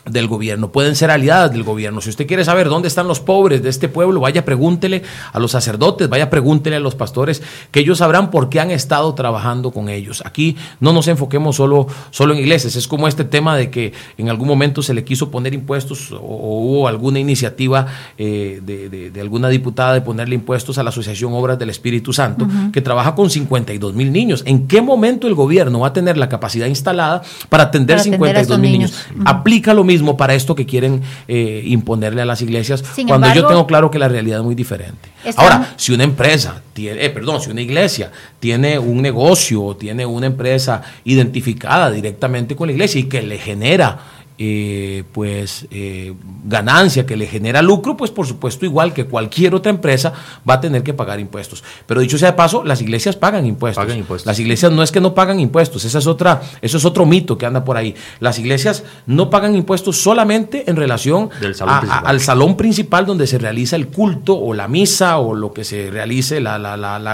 [0.05, 2.01] del gobierno, pueden ser aliadas del gobierno.
[2.01, 5.53] Si usted quiere saber dónde están los pobres de este pueblo, vaya pregúntele a los
[5.53, 9.89] sacerdotes, vaya pregúntele a los pastores, que ellos sabrán por qué han estado trabajando con
[9.89, 10.23] ellos.
[10.25, 14.31] Aquí no nos enfoquemos solo, solo en iglesias, es como este tema de que en
[14.31, 17.87] algún momento se le quiso poner impuestos o, hubo alguna iniciativa
[18.19, 22.81] eh, de, alguna diputada de ponerle impuestos a la Asociación Obras del Espíritu Santo, que
[22.81, 24.43] trabaja con 52 mil niños.
[24.47, 28.73] ¿En qué momento el gobierno va a tener la capacidad instalada para atender, 52 mil
[28.73, 28.95] niños?
[29.25, 33.91] Aplícalo mismo para esto que quieren eh, imponerle a las iglesias, cuando yo tengo claro
[33.91, 35.09] que la realidad es muy diferente.
[35.37, 40.27] Ahora, si una empresa, tiene, eh, perdón, si una iglesia tiene un negocio, tiene una
[40.27, 43.99] empresa identificada directamente con la iglesia y que le genera
[44.43, 46.15] eh, pues eh,
[46.47, 50.15] ganancia que le genera lucro, pues por supuesto igual que cualquier otra empresa
[50.49, 51.63] va a tener que pagar impuestos.
[51.85, 53.87] Pero dicho sea de paso, las iglesias pagan impuestos.
[54.25, 57.37] Las iglesias no es que no pagan impuestos, esa es otra, eso es otro mito
[57.37, 57.95] que anda por ahí.
[58.19, 61.29] Las iglesias no pagan impuestos solamente en relación
[61.91, 65.91] al salón principal donde se realiza el culto o la misa o lo que se
[65.91, 66.55] realice la,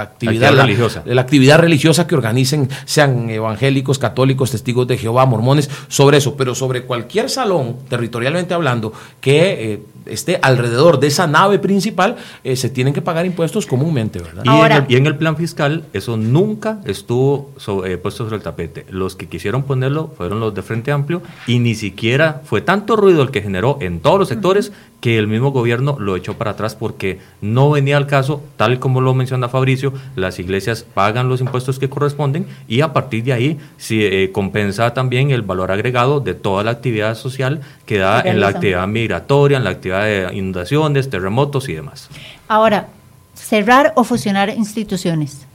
[0.00, 1.02] actividad, religiosa.
[1.04, 6.54] La, actividad religiosa que organicen, sean evangélicos, católicos, testigos de Jehová, mormones, sobre eso, pero
[6.54, 12.70] sobre cualquier salón, territorialmente hablando, que eh, esté alrededor de esa nave principal, eh, se
[12.70, 14.44] tienen que pagar impuestos comúnmente, ¿verdad?
[14.88, 17.50] Y, en el, plan fiscal, eso nunca estuvo
[17.84, 18.86] eh, puesto sobre el tapete.
[18.90, 23.22] Los que quisieron ponerlo fueron los de Frente Amplio y ni siquiera fue tanto ruido
[23.22, 26.74] el que generó en todos los sectores que el mismo gobierno lo echó para atrás
[26.74, 31.78] porque no venía al caso, tal como lo menciona Fabricio, las iglesias pagan los impuestos
[31.78, 36.64] que corresponden y a partir de ahí se compensa también el valor agregado de toda
[36.64, 41.68] la actividad social que da en la actividad migratoria, en la actividad de inundaciones, terremotos
[41.68, 42.08] y demás.
[42.48, 42.88] Ahora,
[43.34, 45.46] cerrar o fusionar instituciones.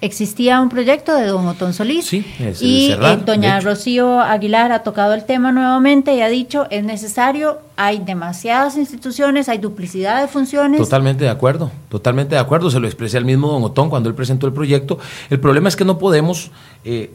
[0.00, 5.24] Existía un proyecto de don Otón Solís y eh, doña Rocío Aguilar ha tocado el
[5.24, 10.80] tema nuevamente y ha dicho es necesario, hay demasiadas instituciones, hay duplicidad de funciones.
[10.80, 14.16] Totalmente de acuerdo, totalmente de acuerdo, se lo expresé al mismo don Otón cuando él
[14.16, 14.98] presentó el proyecto.
[15.30, 16.50] El problema es que no podemos
[16.84, 17.12] eh,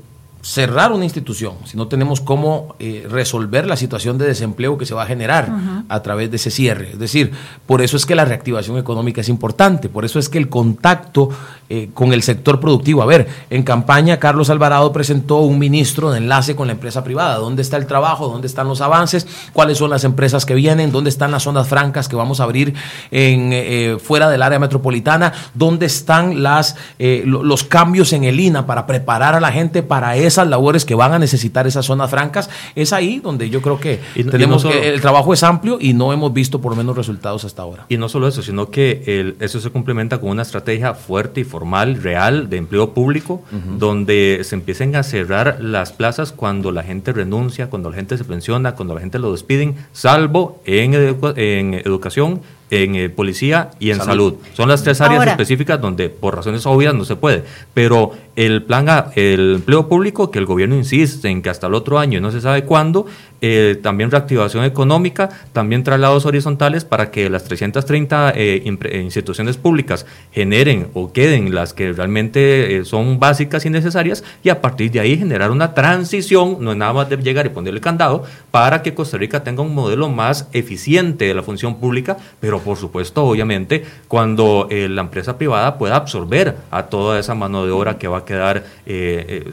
[0.48, 4.96] cerrar una institución, si no tenemos cómo eh, resolver la situación de desempleo que se
[4.96, 5.52] va a generar
[5.90, 6.92] a través de ese cierre.
[6.92, 7.34] Es decir,
[7.66, 11.32] por eso es que la reactivación económica es importante, por eso es que el contacto
[11.70, 13.02] eh, con el sector productivo.
[13.02, 17.36] A ver, en campaña Carlos Alvarado presentó un ministro de enlace con la empresa privada.
[17.36, 18.30] ¿Dónde está el trabajo?
[18.30, 19.28] ¿Dónde están los avances?
[19.52, 20.94] ¿Cuáles son las empresas que vienen?
[20.94, 22.74] ¿Dónde están las zonas francas que vamos a abrir
[23.12, 25.34] en, eh, fuera del área metropolitana?
[25.54, 30.37] ¿Dónde están las, los cambios en el INA para preparar a la gente para esa
[30.46, 34.66] labores que van a necesitar esas zonas francas, es ahí donde yo creo que tenemos
[34.66, 37.86] el trabajo es amplio y no hemos visto por lo menos resultados hasta ahora.
[37.90, 42.02] Y no solo eso, sino que eso se complementa con una estrategia fuerte y formal,
[42.04, 43.42] real, de empleo público,
[43.78, 48.24] donde se empiecen a cerrar las plazas cuando la gente renuncia, cuando la gente se
[48.24, 53.98] pensiona, cuando la gente lo despiden, salvo en, en educación en eh, policía y en
[53.98, 54.36] salud.
[54.54, 57.44] Son las tres áreas específicas donde por razones obvias no se puede.
[57.74, 61.74] Pero el plan A, el empleo público, que el gobierno insiste en que hasta el
[61.74, 63.08] otro año no se sabe cuándo,
[63.42, 70.06] eh, también reactivación económica, también traslados horizontales para que las 330 eh, eh, instituciones públicas
[70.32, 75.18] generen o queden las que realmente son básicas y necesarias y a partir de ahí
[75.18, 79.18] generar una transición, no es nada más de llegar y ponerle candado, para que Costa
[79.18, 84.68] Rica tenga un modelo más eficiente de la función pública, pero por supuesto, obviamente, cuando
[84.70, 88.64] la empresa privada pueda absorber a toda esa mano de obra que va quedar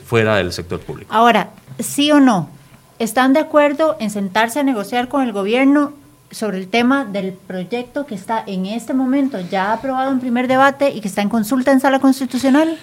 [0.05, 1.15] fuera del sector público.
[1.15, 2.51] Ahora, sí o no,
[2.99, 5.93] ¿Están de acuerdo en sentarse a negociar con el gobierno
[6.31, 10.91] sobre el tema del proyecto que está en este momento ya aprobado en primer debate
[10.91, 12.79] y que está en consulta en sala constitucional?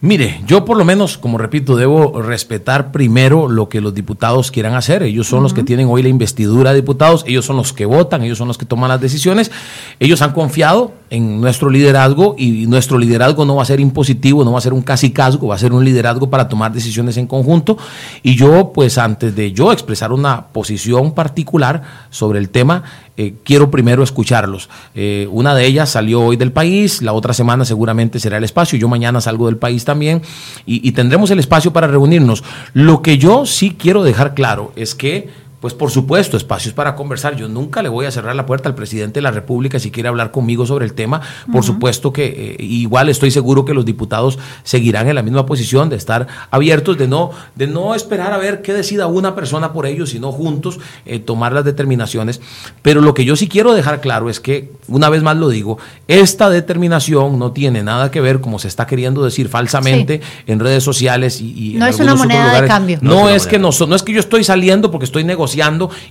[0.00, 4.74] Mire, yo por lo menos, como repito, debo respetar primero lo que los diputados quieran
[4.74, 5.04] hacer.
[5.04, 8.22] Ellos son los que tienen hoy la investidura de diputados, ellos son los que votan,
[8.22, 9.52] ellos son los que toman las decisiones.
[10.00, 14.52] Ellos han confiado en nuestro liderazgo y nuestro liderazgo no va a ser impositivo, no
[14.52, 17.78] va a ser un casicazgo, va a ser un liderazgo para tomar decisiones en conjunto.
[18.24, 22.82] Y yo, pues antes de yo expresar una posición particular sobre el tema,
[23.16, 24.68] eh, quiero primero escucharlos.
[24.96, 28.76] Eh, una de ellas salió hoy del país, la otra semana seguramente será el espacio,
[28.76, 30.20] yo mañana salgo del país también
[30.66, 32.42] y, y tendremos el espacio para reunirnos.
[32.72, 37.36] Lo que yo sí quiero dejar claro es que pues por supuesto, espacios para conversar.
[37.36, 40.10] Yo nunca le voy a cerrar la puerta al presidente de la República si quiere
[40.10, 41.22] hablar conmigo sobre el tema.
[41.50, 45.88] Por supuesto que eh, igual estoy seguro que los diputados seguirán en la misma posición
[45.88, 49.86] de estar abiertos, de no, de no esperar a ver qué decida una persona por
[49.86, 52.42] ellos, sino juntos eh, tomar las determinaciones.
[52.82, 55.78] Pero lo que yo sí quiero dejar claro es que, una vez más lo digo,
[56.08, 60.84] esta determinación no tiene nada que ver, como se está queriendo decir falsamente en redes
[60.84, 62.98] sociales y, no es una moneda de cambio.
[63.00, 65.53] No, es, que no, no es que yo estoy saliendo porque estoy negociando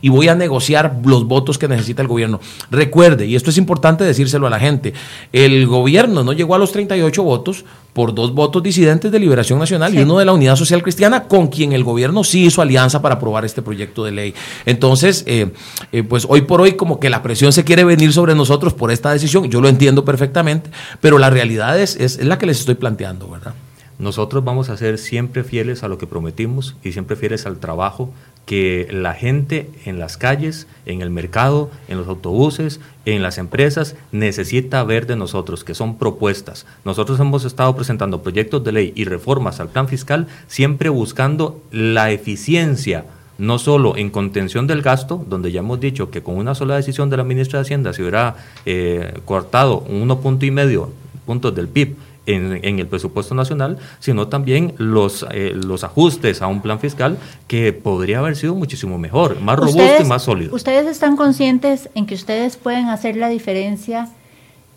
[0.01, 2.39] y voy a negociar los votos que necesita el gobierno.
[2.71, 4.93] Recuerde, y esto es importante decírselo a la gente,
[5.31, 9.93] el gobierno no llegó a los 38 votos por dos votos disidentes de Liberación Nacional
[9.93, 13.15] y uno de la Unidad Social Cristiana, con quien el gobierno sí hizo alianza para
[13.15, 14.33] aprobar este proyecto de ley.
[14.65, 15.51] Entonces, eh,
[15.91, 18.91] eh, pues hoy por hoy como que la presión se quiere venir sobre nosotros por
[18.91, 22.75] esta decisión, yo lo entiendo perfectamente, pero la realidad es, es la que les estoy
[22.75, 23.53] planteando, ¿verdad?
[23.99, 28.11] Nosotros vamos a ser siempre fieles a lo que prometimos y siempre fieles al trabajo
[28.45, 33.95] que la gente en las calles, en el mercado, en los autobuses, en las empresas
[34.11, 36.65] necesita ver de nosotros, que son propuestas.
[36.83, 42.11] Nosotros hemos estado presentando proyectos de ley y reformas al plan fiscal, siempre buscando la
[42.11, 43.05] eficiencia
[43.37, 47.09] no solo en contención del gasto, donde ya hemos dicho que con una sola decisión
[47.09, 50.87] de la ministra de Hacienda se hubiera eh, cortado un 1.5
[51.25, 56.61] puntos del PIB en, el presupuesto nacional, sino también los, eh, los ajustes a un
[56.61, 60.55] plan fiscal que podría haber sido muchísimo mejor, más robusto y más sólido.
[60.55, 64.09] ¿Ustedes están conscientes en que ustedes pueden hacer la diferencia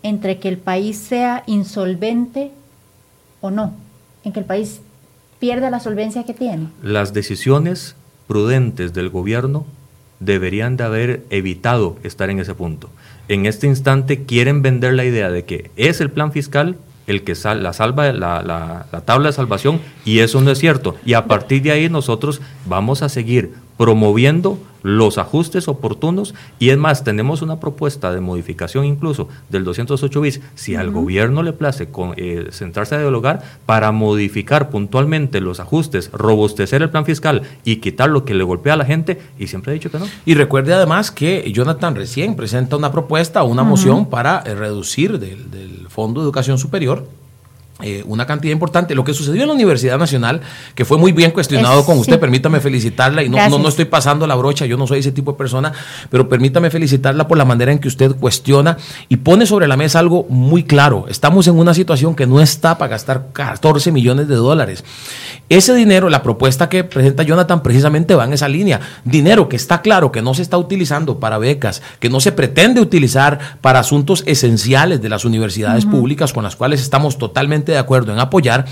[0.03, 2.51] entre que el país sea insolvente
[3.41, 3.73] o no?
[4.23, 4.81] En que el país
[5.39, 6.67] pierda la solvencia que tiene.
[6.83, 7.95] Las decisiones
[8.27, 9.65] prudentes del gobierno
[10.19, 12.89] deberían de haber evitado estar en ese punto.
[13.27, 17.35] En este instante quieren vender la idea de que es el plan fiscal el que
[17.35, 20.95] sal, la salva la, la, la, tabla de salvación y eso no es cierto.
[21.05, 26.77] Y a partir de ahí nosotros vamos a seguir promoviendo los ajustes oportunos y es
[26.77, 31.89] más, tenemos una propuesta de modificación incluso del 208 bis, si al gobierno le place
[31.89, 37.75] con, eh, sentarse a dialogar para modificar puntualmente los ajustes, robustecer el plan fiscal y
[37.77, 40.05] quitar lo que le golpea a la gente y siempre ha dicho que no.
[40.25, 45.51] Y recuerde además que Jonathan recién presenta una propuesta, una moción para eh, reducir del,
[45.51, 47.05] del Fondo de Educación Superior
[47.81, 48.95] eh, una cantidad importante.
[48.95, 50.41] Lo que sucedió en la Universidad Nacional,
[50.73, 54.25] que fue muy bien cuestionado con usted, permítame felicitarla, y no, no, no, estoy pasando
[54.25, 55.71] la brocha, yo no soy ese tipo de persona,
[56.09, 58.77] pero permítame felicitarla por la manera en que usted cuestiona
[59.09, 61.05] y pone sobre la mesa algo muy claro.
[61.07, 64.83] Estamos en una situación que no está para gastar 14 millones de dólares.
[65.49, 68.81] Ese dinero, la propuesta que presenta Jonathan precisamente va en esa línea.
[69.05, 72.81] Dinero que está claro que no se está utilizando para becas, que no se pretende
[72.81, 78.13] utilizar para asuntos esenciales de las universidades públicas con las cuales estamos totalmente de acuerdo
[78.13, 78.65] en apoyar,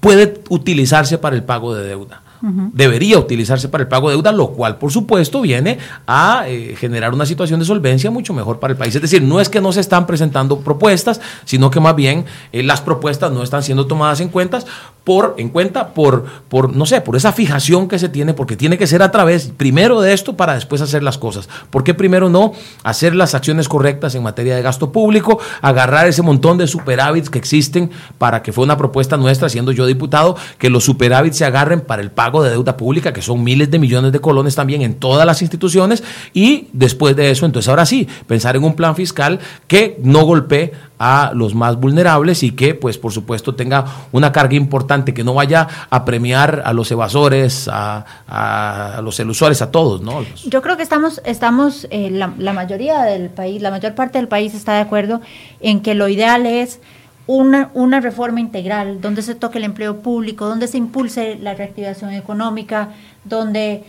[0.00, 2.22] puede utilizarse para el pago de deuda
[2.72, 7.14] debería utilizarse para el pago de deuda, lo cual, por supuesto, viene a eh, generar
[7.14, 8.94] una situación de solvencia mucho mejor para el país.
[8.94, 12.62] Es decir, no es que no se están presentando propuestas, sino que más bien eh,
[12.62, 14.60] las propuestas no están siendo tomadas en cuenta
[15.04, 18.78] por, en cuenta por, por, no sé, por esa fijación que se tiene, porque tiene
[18.78, 21.48] que ser a través primero de esto para después hacer las cosas.
[21.70, 22.52] ¿Por qué primero no
[22.84, 27.38] hacer las acciones correctas en materia de gasto público, agarrar ese montón de superávits que
[27.38, 31.80] existen para que fue una propuesta nuestra, siendo yo diputado, que los superávits se agarren
[31.80, 34.94] para el pago de deuda pública, que son miles de millones de colones también en
[34.94, 39.40] todas las instituciones, y después de eso, entonces ahora sí, pensar en un plan fiscal
[39.66, 40.72] que no golpee
[41.04, 45.34] a los más vulnerables y que, pues, por supuesto, tenga una carga importante, que no
[45.34, 50.24] vaya a premiar a los evasores, a, a, los elusores, a todos, ¿no?
[50.46, 54.28] Yo creo que estamos, estamos eh, la, la mayoría del país, la mayor parte del
[54.28, 55.20] país está de acuerdo
[55.60, 56.78] en que lo ideal es
[57.26, 62.12] una, una reforma integral donde se toque el empleo público, donde se impulse la reactivación
[62.12, 62.90] económica,
[63.24, 63.84] donde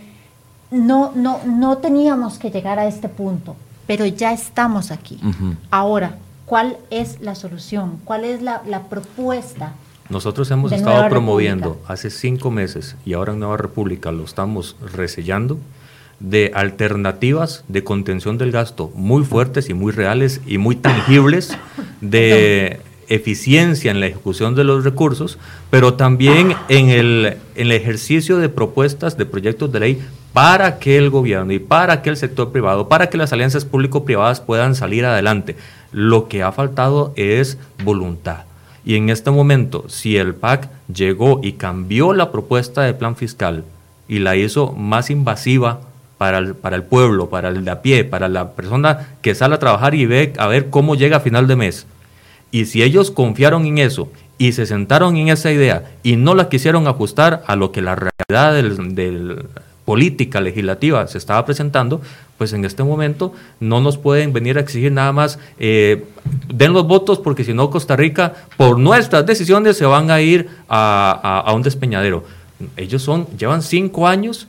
[0.70, 5.20] no, no, no teníamos que llegar a este punto, pero ya estamos aquí.
[5.70, 6.16] Ahora,
[6.46, 7.98] ¿cuál es la solución?
[8.04, 9.72] ¿Cuál es la, la propuesta?
[10.08, 15.58] Nosotros hemos estado promoviendo hace cinco meses y ahora en Nueva República lo estamos resellando
[16.20, 21.56] de alternativas de contención del gasto muy fuertes y muy reales y muy tangibles
[22.00, 25.38] de eficiencia en la ejecución de los recursos,
[25.70, 30.98] pero también en el, en el ejercicio de propuestas de proyectos de ley para que
[30.98, 35.04] el gobierno y para que el sector privado, para que las alianzas público-privadas puedan salir
[35.04, 35.56] adelante.
[35.92, 38.44] Lo que ha faltado es voluntad.
[38.84, 43.64] Y en este momento, si el PAC llegó y cambió la propuesta de plan fiscal
[44.08, 45.80] y la hizo más invasiva
[46.18, 49.54] para el, para el pueblo, para el de a pie, para la persona que sale
[49.54, 51.86] a trabajar y ve a ver cómo llega a final de mes,
[52.50, 56.48] y si ellos confiaron en eso y se sentaron en esa idea y no la
[56.48, 59.46] quisieron ajustar a lo que la realidad del,
[59.84, 62.00] política legislativa se estaba presentando,
[62.38, 66.04] pues en este momento no nos pueden venir a exigir nada más, eh,
[66.52, 70.48] den los votos porque si no Costa Rica, por nuestras decisiones, se van a ir
[70.68, 72.24] a, a un despeñadero.
[72.76, 74.48] Ellos son, llevan cinco años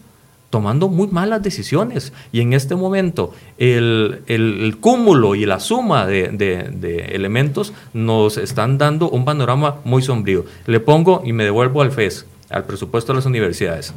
[0.49, 2.13] tomando muy malas decisiones.
[2.31, 9.25] Y en este momento el, cúmulo y la suma de, elementos nos están dando un
[9.25, 10.45] panorama muy sombrío.
[10.65, 13.93] Le pongo y me devuelvo al FES, al presupuesto de las universidades.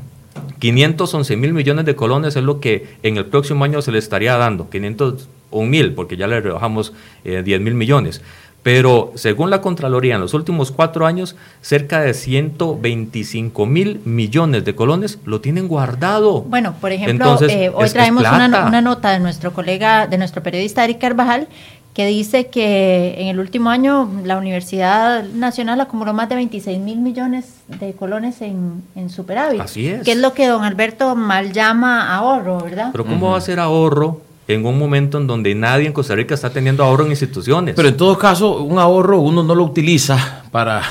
[0.59, 4.37] 511 mil millones de colones es lo que en el próximo año se le estaría
[4.37, 4.69] dando.
[4.71, 6.93] 501 mil, porque ya le rebajamos
[7.25, 8.23] 10 eh, mil millones
[8.69, 14.75] pero según la Contraloría, en los últimos cuatro años, cerca de 125 mil millones de
[14.75, 16.43] colones lo tienen guardado.
[16.43, 20.99] Bueno, por ejemplo, eh, hoy traemos una, nota de nuestro colega, de nuestro periodista Eric
[20.99, 21.49] Carvajal,
[21.95, 26.99] que dice que en el último año la Universidad Nacional acumuló más de 26 mil
[26.99, 29.63] millones de colones en, en superávit.
[29.63, 30.03] Así es.
[30.03, 32.91] Que es lo que don Alberto mal llama ahorro, ¿verdad?
[32.93, 36.35] Pero ¿cómo va a ser ahorro en un momento en donde nadie en Costa Rica
[36.35, 37.75] está teniendo ahorro en instituciones.
[37.77, 40.83] Pero en todo caso, un ahorro uno no lo utiliza para,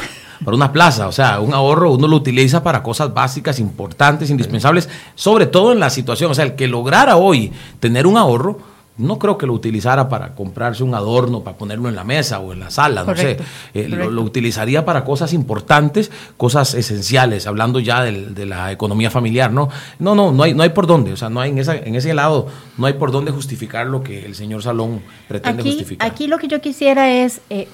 [0.46, 4.88] para una plaza, o sea, un ahorro uno lo utiliza para cosas básicas, importantes, indispensables,
[5.16, 8.60] sobre todo en la situación, o sea, el que lograra hoy tener un ahorro,
[8.98, 12.54] no creo que lo utilizara para comprarse un adorno, para ponerlo en la mesa o
[12.54, 13.38] en la sala, no sé.
[13.74, 19.70] Eh, lo, utilizaría para cosas importantes, cosas esenciales, hablando ya de la economía familiar, ¿no?
[20.00, 21.96] No, no, no hay, no hay por dónde, o sea, no hay en, esa, en
[21.96, 26.10] ese lado, no hay por dónde justificar lo que el señor Salón pretende justificar.
[26.10, 27.68] Aquí lo que yo quisiera es, eh,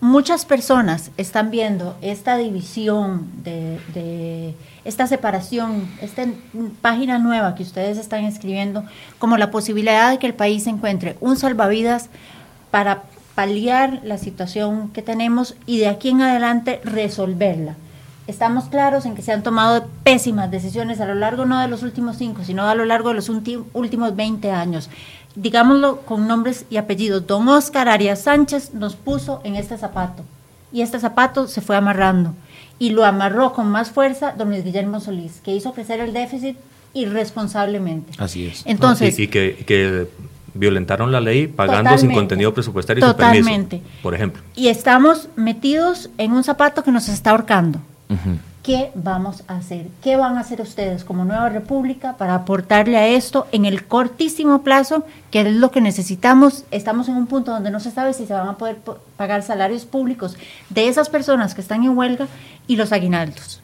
[0.00, 6.26] muchas personas están viendo esta división de, esta separación, esta
[6.80, 8.84] página nueva que ustedes están escribiendo,
[9.18, 12.08] como la posibilidad de que el país encuentre un salvavidas
[12.70, 17.74] para paliar la situación que tenemos y de aquí en adelante resolverla.
[18.26, 21.84] Estamos claros en que se han tomado pésimas decisiones a lo largo no de los
[21.84, 24.90] últimos cinco, sino a lo largo de los últimos 20 años
[25.36, 30.24] digámoslo con nombres y apellidos, don Oscar Arias Sánchez nos puso en este zapato
[30.72, 32.34] y este zapato se fue amarrando
[32.78, 36.56] y lo amarró con más fuerza don Luis Guillermo Solís, que hizo crecer el déficit
[36.94, 38.12] irresponsablemente.
[38.18, 38.62] Así es.
[38.66, 40.08] Entonces, y, que,
[40.54, 43.82] violentaron la ley pagando sin contenido presupuestario y totalmente.
[44.02, 44.42] por ejemplo.
[44.54, 47.78] Y estamos metidos en un zapato que nos está ahorcando.
[48.66, 49.86] ¿Qué vamos a hacer?
[50.02, 54.62] ¿Qué van a hacer ustedes como Nueva República para aportarle a esto en el cortísimo
[54.64, 56.64] plazo, que es lo que necesitamos?
[56.72, 58.78] Estamos en un punto donde no se sabe si se van a poder
[59.16, 60.36] pagar salarios públicos
[60.68, 62.26] de esas personas que están en huelga
[62.66, 63.60] y los aguinaldos.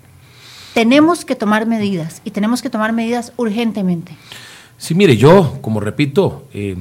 [0.73, 4.13] Tenemos que tomar medidas y tenemos que tomar medidas urgentemente.
[4.79, 6.77] Sí, mire, yo, como repito, eh,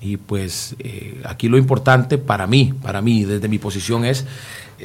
[0.00, 4.26] y pues eh, aquí lo importante para mí, para mí, desde mi posición es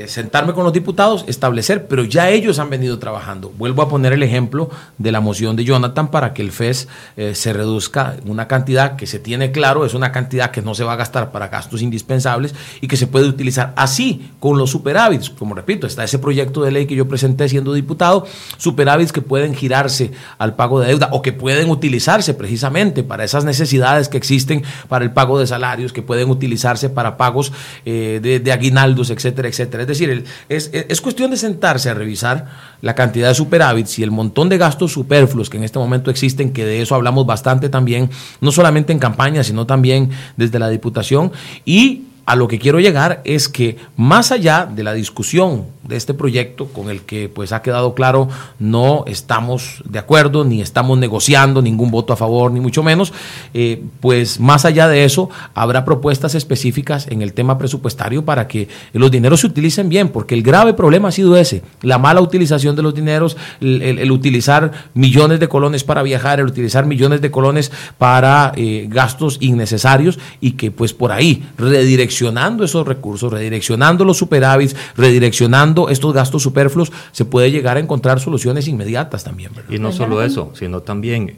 [0.08, 3.52] sentarme con los diputados, establecer, pero ya ellos han venido trabajando.
[3.58, 6.88] Vuelvo a poner el ejemplo de la moción de Jonathan para que el FES
[7.18, 10.84] eh, se reduzca una cantidad que se tiene claro, es una cantidad que no se
[10.84, 15.30] va a gastar para gastos indispensables y que se puede utilizar así con los superávits.
[15.30, 18.26] Como repito, está ese proyecto de ley que yo presenté siendo diputado,
[18.58, 23.44] superávits que pueden girarse al pago de deuda o que pueden utilizarse precisamente para esas
[23.44, 27.52] necesidades que existen para el pago de salarios, que pueden utilizarse para pagos
[27.86, 32.48] eh, de, de aguinaldos, etcétera, etcétera es decir, es, cuestión de sentarse a revisar
[32.82, 36.54] la cantidad de superávits y el montón de gastos superfluos que en este momento existen,
[36.54, 38.10] que de eso hablamos bastante también,
[38.42, 41.32] no solamente en campaña, sino también desde la Diputación,
[41.66, 46.14] y a lo que quiero llegar es que más allá de la discusión de este
[46.14, 51.64] proyecto con el que pues ha quedado claro no estamos de acuerdo ni estamos negociando
[51.64, 53.14] ningún voto a favor ni mucho menos
[53.56, 58.68] eh, pues más allá de eso habrá propuestas específicas en el tema presupuestario para que
[58.94, 62.76] los dineros se utilicen bien porque el grave problema ha sido ese la mala utilización
[62.76, 67.72] de los dineros el, utilizar millones de colones para viajar el utilizar millones de colones
[67.98, 74.18] para eh, gastos innecesarios y que pues por ahí redirección redireccionando esos recursos, redireccionando los
[74.18, 79.52] superávits, redireccionando estos gastos superfluos, se puede llegar a encontrar soluciones inmediatas también.
[79.70, 81.38] Y no solo eso, sino también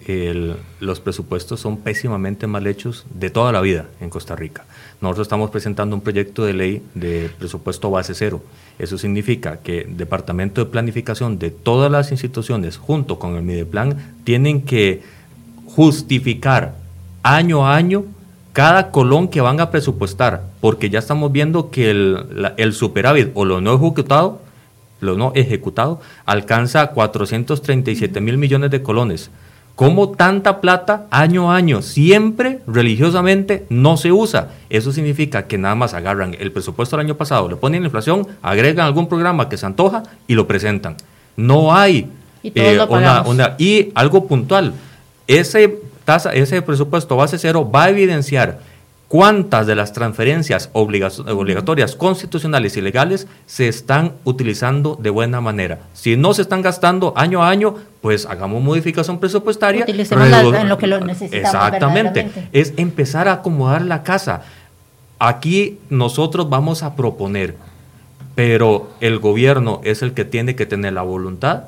[0.80, 4.66] los presupuestos son pésimamente mal hechos de toda la vida en Costa Rica.
[5.02, 8.42] Nosotros estamos presentando un proyecto de ley de presupuesto base cero.
[8.80, 14.16] Eso significa que el Departamento de Planificación de todas las instituciones, junto con el Mideplan,
[14.24, 15.02] tienen que
[15.66, 16.76] justificar
[17.24, 18.06] año a año
[18.54, 23.46] cada colón que van a presupuestar, porque ya estamos viendo que el, el superávit o
[23.46, 24.42] lo no ejecutado,
[25.00, 29.32] lo no ejecutado, alcanza 437 mil millones de colones.
[29.76, 34.50] ¿Cómo tanta plata año a año, siempre religiosamente, no se usa?
[34.70, 38.28] Eso significa que nada más agarran el presupuesto del año pasado, le ponen la inflación,
[38.44, 40.98] agregan algún programa que se antoja y lo presentan.
[41.36, 42.10] No hay
[42.44, 44.74] y, eh, una, y algo puntual.
[45.26, 45.80] Ese
[46.12, 48.60] tasa, ese presupuesto base cero va a evidenciar
[49.08, 55.80] cuántas de las transferencias obligatorias constitucionales y legales se están utilizando de buena manera.
[55.94, 59.84] Si no se están gastando año a año, pues hagamos modificación presupuestaria.
[59.84, 61.46] Utilicemos en lo que lo necesitamos.
[61.46, 62.30] Exactamente.
[62.52, 64.42] Es empezar a acomodar la casa.
[65.18, 67.56] Aquí nosotros vamos a proponer,
[68.36, 71.64] pero el gobierno es el que tiene que tener la voluntad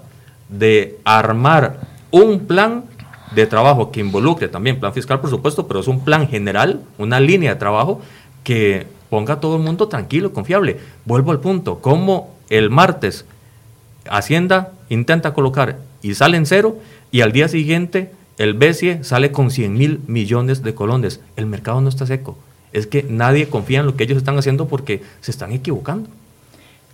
[0.49, 1.77] de armar
[2.11, 2.83] un plan
[3.35, 7.19] de trabajo que involucre también plan fiscal, por supuesto, pero es un plan general, una
[7.19, 8.01] línea de trabajo
[8.43, 10.79] que ponga a todo el mundo tranquilo, confiable.
[11.05, 13.25] Vuelvo al punto, como el martes
[14.09, 16.77] Hacienda intenta colocar y sale en cero
[17.11, 21.21] y al día siguiente el BCE sale con 100 mil millones de colones.
[21.35, 22.37] El mercado no está seco.
[22.71, 26.09] Es que nadie confía en lo que ellos están haciendo porque se están equivocando.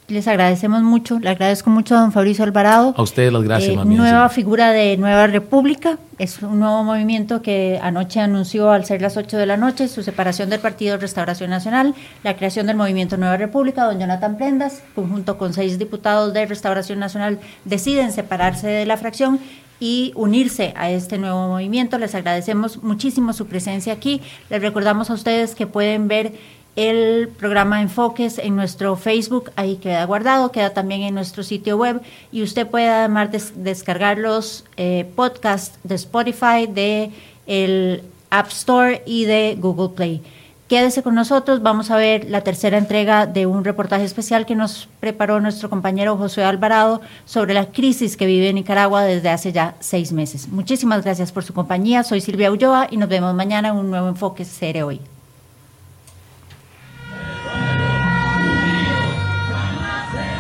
[0.10, 2.96] Les agradecemos mucho, le agradezco mucho a don Fabricio Alvarado.
[2.98, 7.80] A ustedes las gracias, eh, Nueva figura de Nueva República, es un nuevo movimiento que
[7.82, 11.94] anoche anunció al ser las 8 de la noche su separación del Partido Restauración Nacional,
[12.24, 16.98] la creación del movimiento Nueva República, don Jonathan Prendas, conjunto con seis diputados de Restauración
[16.98, 19.40] Nacional, deciden separarse de la fracción
[19.80, 21.98] y unirse a este nuevo movimiento.
[21.98, 24.22] Les agradecemos muchísimo su presencia aquí.
[24.50, 26.34] Les recordamos a ustedes que pueden ver
[26.80, 32.02] el programa Enfoques en nuestro Facebook, ahí queda guardado, queda también en nuestro sitio web
[32.32, 37.12] y usted puede además descargar los eh, podcasts de Spotify, de
[37.48, 40.22] el App Store y de Google Play.
[40.70, 44.88] Quédese con nosotros, vamos a ver la tercera entrega de un reportaje especial que nos
[45.02, 50.14] preparó nuestro compañero José Alvarado sobre la crisis que vive Nicaragua desde hace ya seis
[50.14, 50.48] meses.
[50.48, 54.08] Muchísimas gracias por su compañía, soy Silvia Ulloa y nos vemos mañana en un nuevo
[54.08, 55.02] Enfoque Cere Hoy.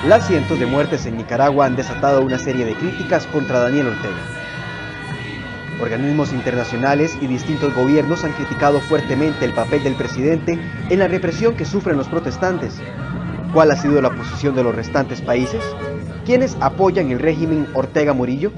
[0.09, 4.17] Las cientos de muertes en Nicaragua han desatado una serie de críticas contra Daniel Ortega.
[5.79, 10.57] Organismos internacionales y distintos gobiernos han criticado fuertemente el papel del presidente
[10.89, 12.81] en la represión que sufren los protestantes.
[13.53, 15.61] ¿Cuál ha sido la posición de los restantes países?
[16.25, 18.51] ¿Quiénes apoyan el régimen Ortega Murillo?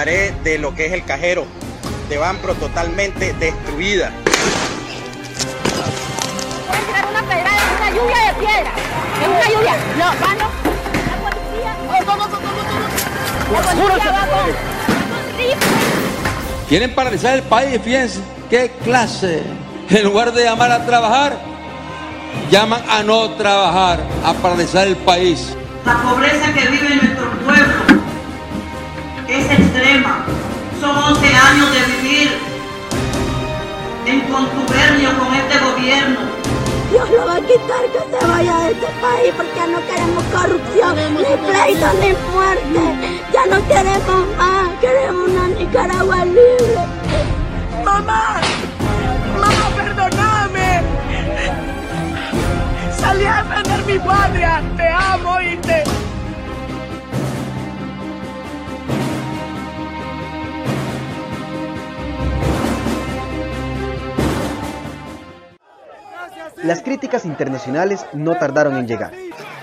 [0.00, 1.44] Pared de lo que es el cajero
[2.08, 4.10] de Banpro totalmente destruida.
[6.66, 8.72] Pueden tirar una pedra de una lluvia de piedra.
[9.20, 9.74] Es una lluvia.
[9.98, 10.48] No, mano.
[11.04, 11.76] La policía.
[11.86, 12.38] Oh, no, no, no,
[13.52, 14.48] La policía va con...
[16.66, 19.42] Quieren paralizar el país, fíjense, qué clase.
[19.90, 21.38] En lugar de llamar a trabajar,
[22.50, 25.54] llaman a no trabajar, a paralizar el país.
[25.84, 27.09] La pobreza que vive es
[29.50, 30.24] extrema.
[30.80, 32.30] Son 11 años de vivir
[34.06, 36.18] en contubernio con este gobierno.
[36.90, 40.96] Dios lo va a quitar que se vaya de este país porque no queremos corrupción,
[41.14, 43.20] ni pleito, ni muerte.
[43.32, 46.82] Ya no queremos más, queremos una Nicaragua libre.
[47.84, 48.40] ¡Mamá!
[49.34, 50.82] ¡Mamá, perdóname!
[52.98, 54.62] Salí a defender mi patria.
[54.76, 55.56] Te amo y
[66.62, 69.14] Las críticas internacionales no tardaron en llegar.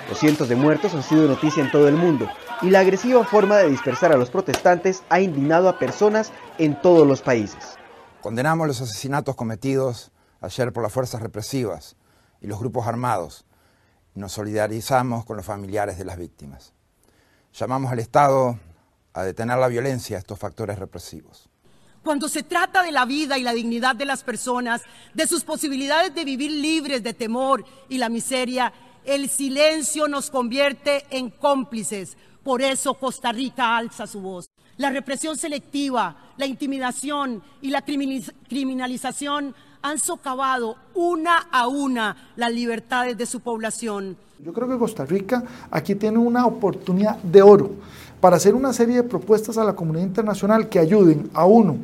[0.10, 2.28] Los cientos de muertos han sido noticia en todo el mundo
[2.64, 7.06] y la agresiva forma de dispersar a los protestantes ha indignado a personas en todos
[7.06, 7.78] los países.
[8.22, 11.96] Condenamos los asesinatos cometidos ayer por las fuerzas represivas
[12.42, 13.46] y los grupos armados.
[14.16, 16.74] Nos solidarizamos con los familiares de las víctimas.
[17.54, 18.58] Llamamos al Estado
[19.14, 21.47] a detener la violencia a estos factores represivos.
[22.08, 24.82] Cuando se trata de la vida y la dignidad de las personas,
[25.14, 28.72] de sus posibilidades de vivir libres de temor y la miseria,
[29.04, 32.16] el silencio nos convierte en cómplices.
[32.44, 34.50] Por eso Costa Rica alza su voz.
[34.78, 43.18] La represión selectiva, la intimidación y la criminalización han socavado una a una las libertades
[43.18, 44.16] de su población.
[44.40, 47.72] Yo creo que Costa Rica aquí tiene una oportunidad de oro
[48.22, 51.78] para hacer una serie de propuestas a la comunidad internacional que ayuden a uno,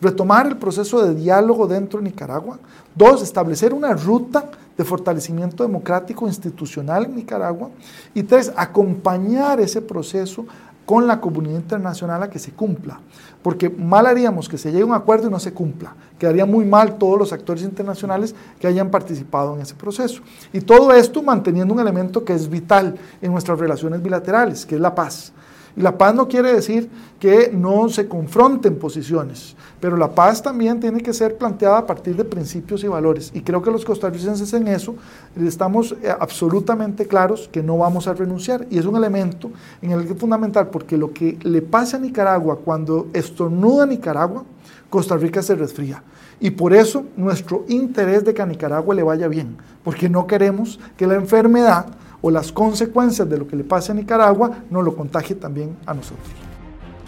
[0.00, 2.58] retomar el proceso de diálogo dentro de Nicaragua,
[2.94, 7.70] dos, establecer una ruta de fortalecimiento democrático institucional en Nicaragua
[8.14, 10.44] y tres, acompañar ese proceso
[10.86, 13.00] con la comunidad internacional a que se cumpla.
[13.42, 15.94] Porque mal haríamos que se llegue a un acuerdo y no se cumpla.
[16.18, 20.22] Quedaría muy mal todos los actores internacionales que hayan participado en ese proceso.
[20.52, 24.80] Y todo esto manteniendo un elemento que es vital en nuestras relaciones bilaterales, que es
[24.80, 25.32] la paz.
[25.76, 26.88] Y la paz no quiere decir
[27.20, 32.16] que no se confronten posiciones, pero la paz también tiene que ser planteada a partir
[32.16, 33.30] de principios y valores.
[33.34, 34.94] Y creo que los costarricenses en eso
[35.38, 38.66] estamos eh, absolutamente claros que no vamos a renunciar.
[38.70, 39.50] Y es un elemento
[39.82, 44.44] en el que es fundamental, porque lo que le pasa a Nicaragua cuando estornuda Nicaragua,
[44.88, 46.02] Costa Rica se resfría.
[46.40, 50.78] Y por eso nuestro interés de que a Nicaragua le vaya bien, porque no queremos
[50.96, 51.86] que la enfermedad
[52.22, 55.94] o las consecuencias de lo que le pase a Nicaragua nos lo contagie también a
[55.94, 56.26] nosotros.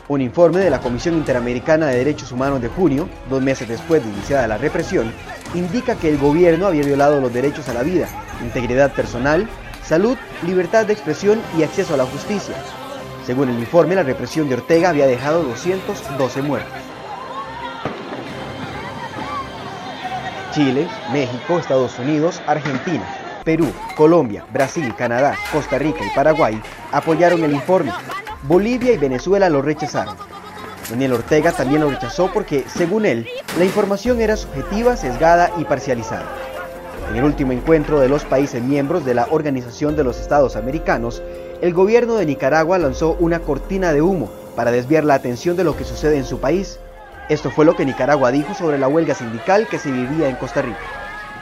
[0.08, 4.10] Un informe de la Comisión Interamericana de Derechos Humanos de junio, dos meses después de
[4.10, 5.12] iniciada la represión,
[5.54, 8.08] indica que el gobierno había violado los derechos a la vida,
[8.42, 9.46] integridad personal,
[9.82, 12.54] salud, libertad de expresión y acceso a la justicia.
[13.26, 16.72] Según el informe, la represión de Ortega había dejado 212 muertos.
[20.52, 23.04] Chile, México, Estados Unidos, Argentina,
[23.48, 26.60] Perú, Colombia, Brasil, Canadá, Costa Rica y Paraguay
[26.92, 27.94] apoyaron el informe.
[28.42, 30.16] Bolivia y Venezuela lo rechazaron.
[30.90, 33.26] Daniel Ortega también lo rechazó porque, según él,
[33.56, 36.26] la información era subjetiva, sesgada y parcializada.
[37.08, 41.22] En el último encuentro de los países miembros de la Organización de los Estados Americanos,
[41.62, 45.74] el gobierno de Nicaragua lanzó una cortina de humo para desviar la atención de lo
[45.74, 46.80] que sucede en su país.
[47.30, 50.60] Esto fue lo que Nicaragua dijo sobre la huelga sindical que se vivía en Costa
[50.60, 50.97] Rica.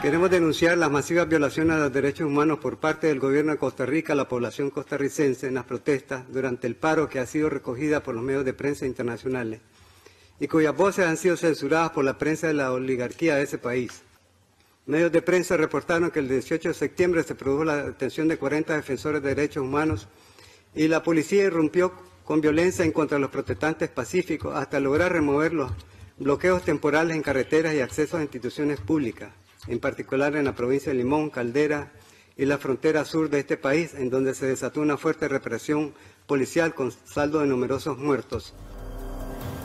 [0.06, 3.84] Queremos denunciar las masivas violaciones a los derechos humanos por parte del gobierno de Costa
[3.84, 8.04] Rica a la población costarricense en las protestas durante el paro que ha sido recogida
[8.04, 9.62] por los medios de prensa internacionales
[10.38, 14.02] y cuyas voces han sido censuradas por la prensa de la oligarquía de ese país.
[14.86, 18.76] Medios de prensa reportaron que el 18 de septiembre se produjo la detención de 40
[18.76, 20.06] defensores de derechos humanos
[20.72, 21.92] y la policía irrumpió
[22.22, 25.72] con violencia en contra de los protestantes pacíficos hasta lograr remover los
[26.16, 29.32] bloqueos temporales en carreteras y accesos a instituciones públicas
[29.68, 31.92] en particular en la provincia de Limón, Caldera
[32.36, 35.94] y la frontera sur de este país, en donde se desató una fuerte represión
[36.26, 38.54] policial con saldo de numerosos muertos.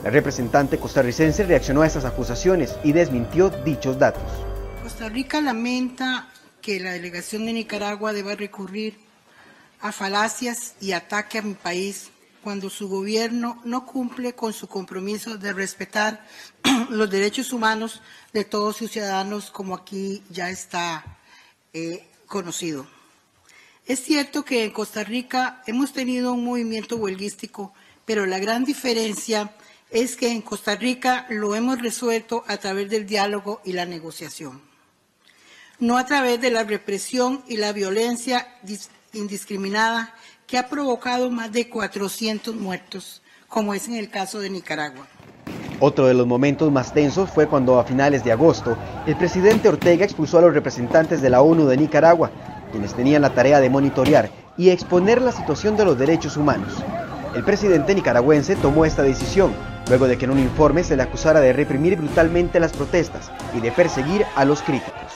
[0.04, 4.22] La representante costarricense reaccionó a estas acusaciones y desmintió dichos datos.
[4.82, 6.28] Costa Rica lamenta
[6.60, 8.96] que la delegación de Nicaragua deba recurrir
[9.80, 12.11] a falacias y ataque a mi país
[12.42, 16.26] cuando su gobierno no cumple con su compromiso de respetar
[16.90, 21.18] los derechos humanos de todos sus ciudadanos, como aquí ya está
[21.72, 22.86] eh, conocido.
[23.86, 27.72] Es cierto que en Costa Rica hemos tenido un movimiento huelguístico,
[28.04, 29.54] pero la gran diferencia
[29.90, 34.62] es que en Costa Rica lo hemos resuelto a través del diálogo y la negociación,
[35.78, 38.56] no a través de la represión y la violencia
[39.12, 40.14] indiscriminada
[40.52, 45.06] que ha provocado más de 400 muertos, como es en el caso de Nicaragua.
[45.80, 48.76] Otro de los momentos más tensos fue cuando a finales de agosto
[49.06, 52.30] el presidente Ortega expulsó a los representantes de la ONU de Nicaragua,
[52.70, 54.28] quienes tenían la tarea de monitorear
[54.58, 56.74] y exponer la situación de los derechos humanos.
[57.34, 59.54] El presidente nicaragüense tomó esta decisión
[59.88, 63.60] luego de que en un informe se le acusara de reprimir brutalmente las protestas y
[63.60, 65.12] de perseguir a los críticos.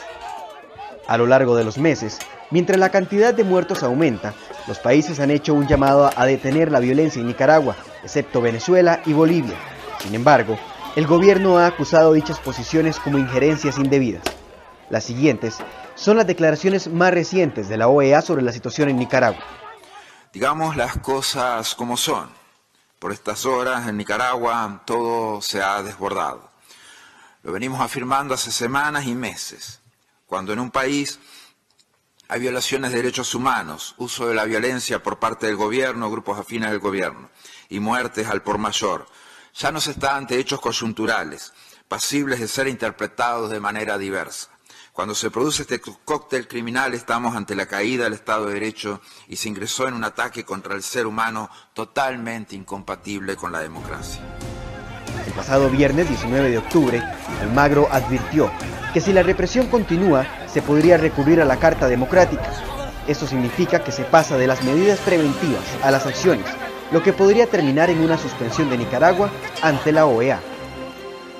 [1.06, 2.20] A lo largo de los meses,
[2.50, 4.32] mientras la cantidad de muertos aumenta,
[4.66, 9.12] los países han hecho un llamado a detener la violencia en Nicaragua, excepto Venezuela y
[9.12, 9.56] Bolivia.
[10.00, 10.58] Sin embargo,
[10.96, 14.24] el gobierno ha acusado dichas posiciones como injerencias indebidas.
[14.90, 15.58] Las siguientes
[15.94, 19.42] son las declaraciones más recientes de la OEA sobre la situación en Nicaragua.
[20.32, 22.28] Digamos las cosas como son.
[22.98, 26.50] Por estas horas en Nicaragua todo se ha desbordado.
[27.42, 29.80] Lo venimos afirmando hace semanas y meses.
[30.26, 31.20] Cuando en un país
[32.28, 36.70] Hay violaciones de derechos humanos, uso de la violencia por parte del gobierno, grupos afines
[36.70, 37.30] del gobierno,
[37.68, 39.06] y muertes al por mayor.
[39.54, 41.52] Ya no se está ante hechos coyunturales,
[41.86, 44.48] pasibles de ser interpretados de manera diversa.
[44.92, 49.36] Cuando se produce este cóctel criminal estamos ante la caída del Estado de Derecho y
[49.36, 54.20] se ingresó en un ataque contra el ser humano totalmente incompatible con la democracia.
[55.24, 57.02] El pasado viernes 19 de octubre,
[57.40, 58.50] Almagro advirtió
[58.96, 62.50] que si la represión continúa, se podría recurrir a la Carta Democrática.
[63.06, 66.46] Esto significa que se pasa de las medidas preventivas a las acciones,
[66.90, 69.30] lo que podría terminar en una suspensión de Nicaragua
[69.60, 70.40] ante la OEA.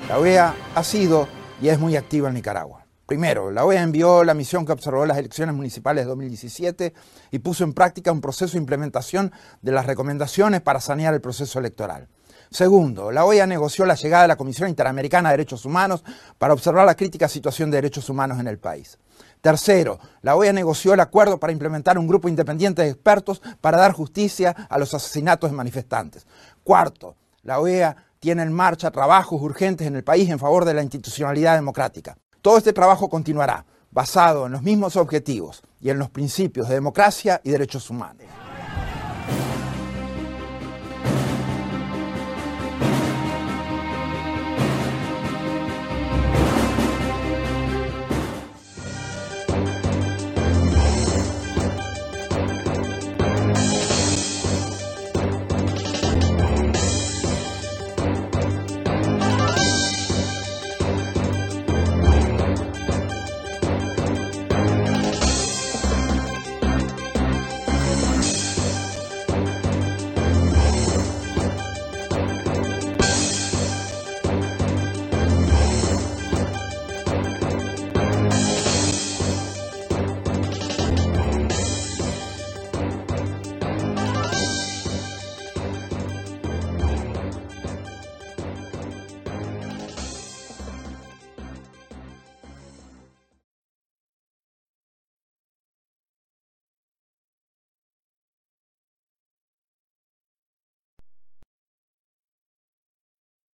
[0.07, 1.27] La OEA ha sido
[1.59, 2.85] y es muy activa en Nicaragua.
[3.07, 6.93] Primero, la OEA envió la misión que observó las elecciones municipales de 2017
[7.31, 9.31] y puso en práctica un proceso de implementación
[9.63, 12.07] de las recomendaciones para sanear el proceso electoral.
[12.49, 16.03] Segundo, la OEA negoció la llegada de la Comisión Interamericana de Derechos Humanos
[16.37, 18.97] para observar la crítica situación de derechos humanos en el país.
[19.41, 23.91] Tercero, la OEA negoció el acuerdo para implementar un grupo independiente de expertos para dar
[23.91, 26.25] justicia a los asesinatos de manifestantes.
[26.63, 30.83] Cuarto, la OEA tiene en marcha trabajos urgentes en el país en favor de la
[30.83, 32.17] institucionalidad democrática.
[32.41, 37.41] Todo este trabajo continuará, basado en los mismos objetivos y en los principios de democracia
[37.43, 38.36] y derechos humanos.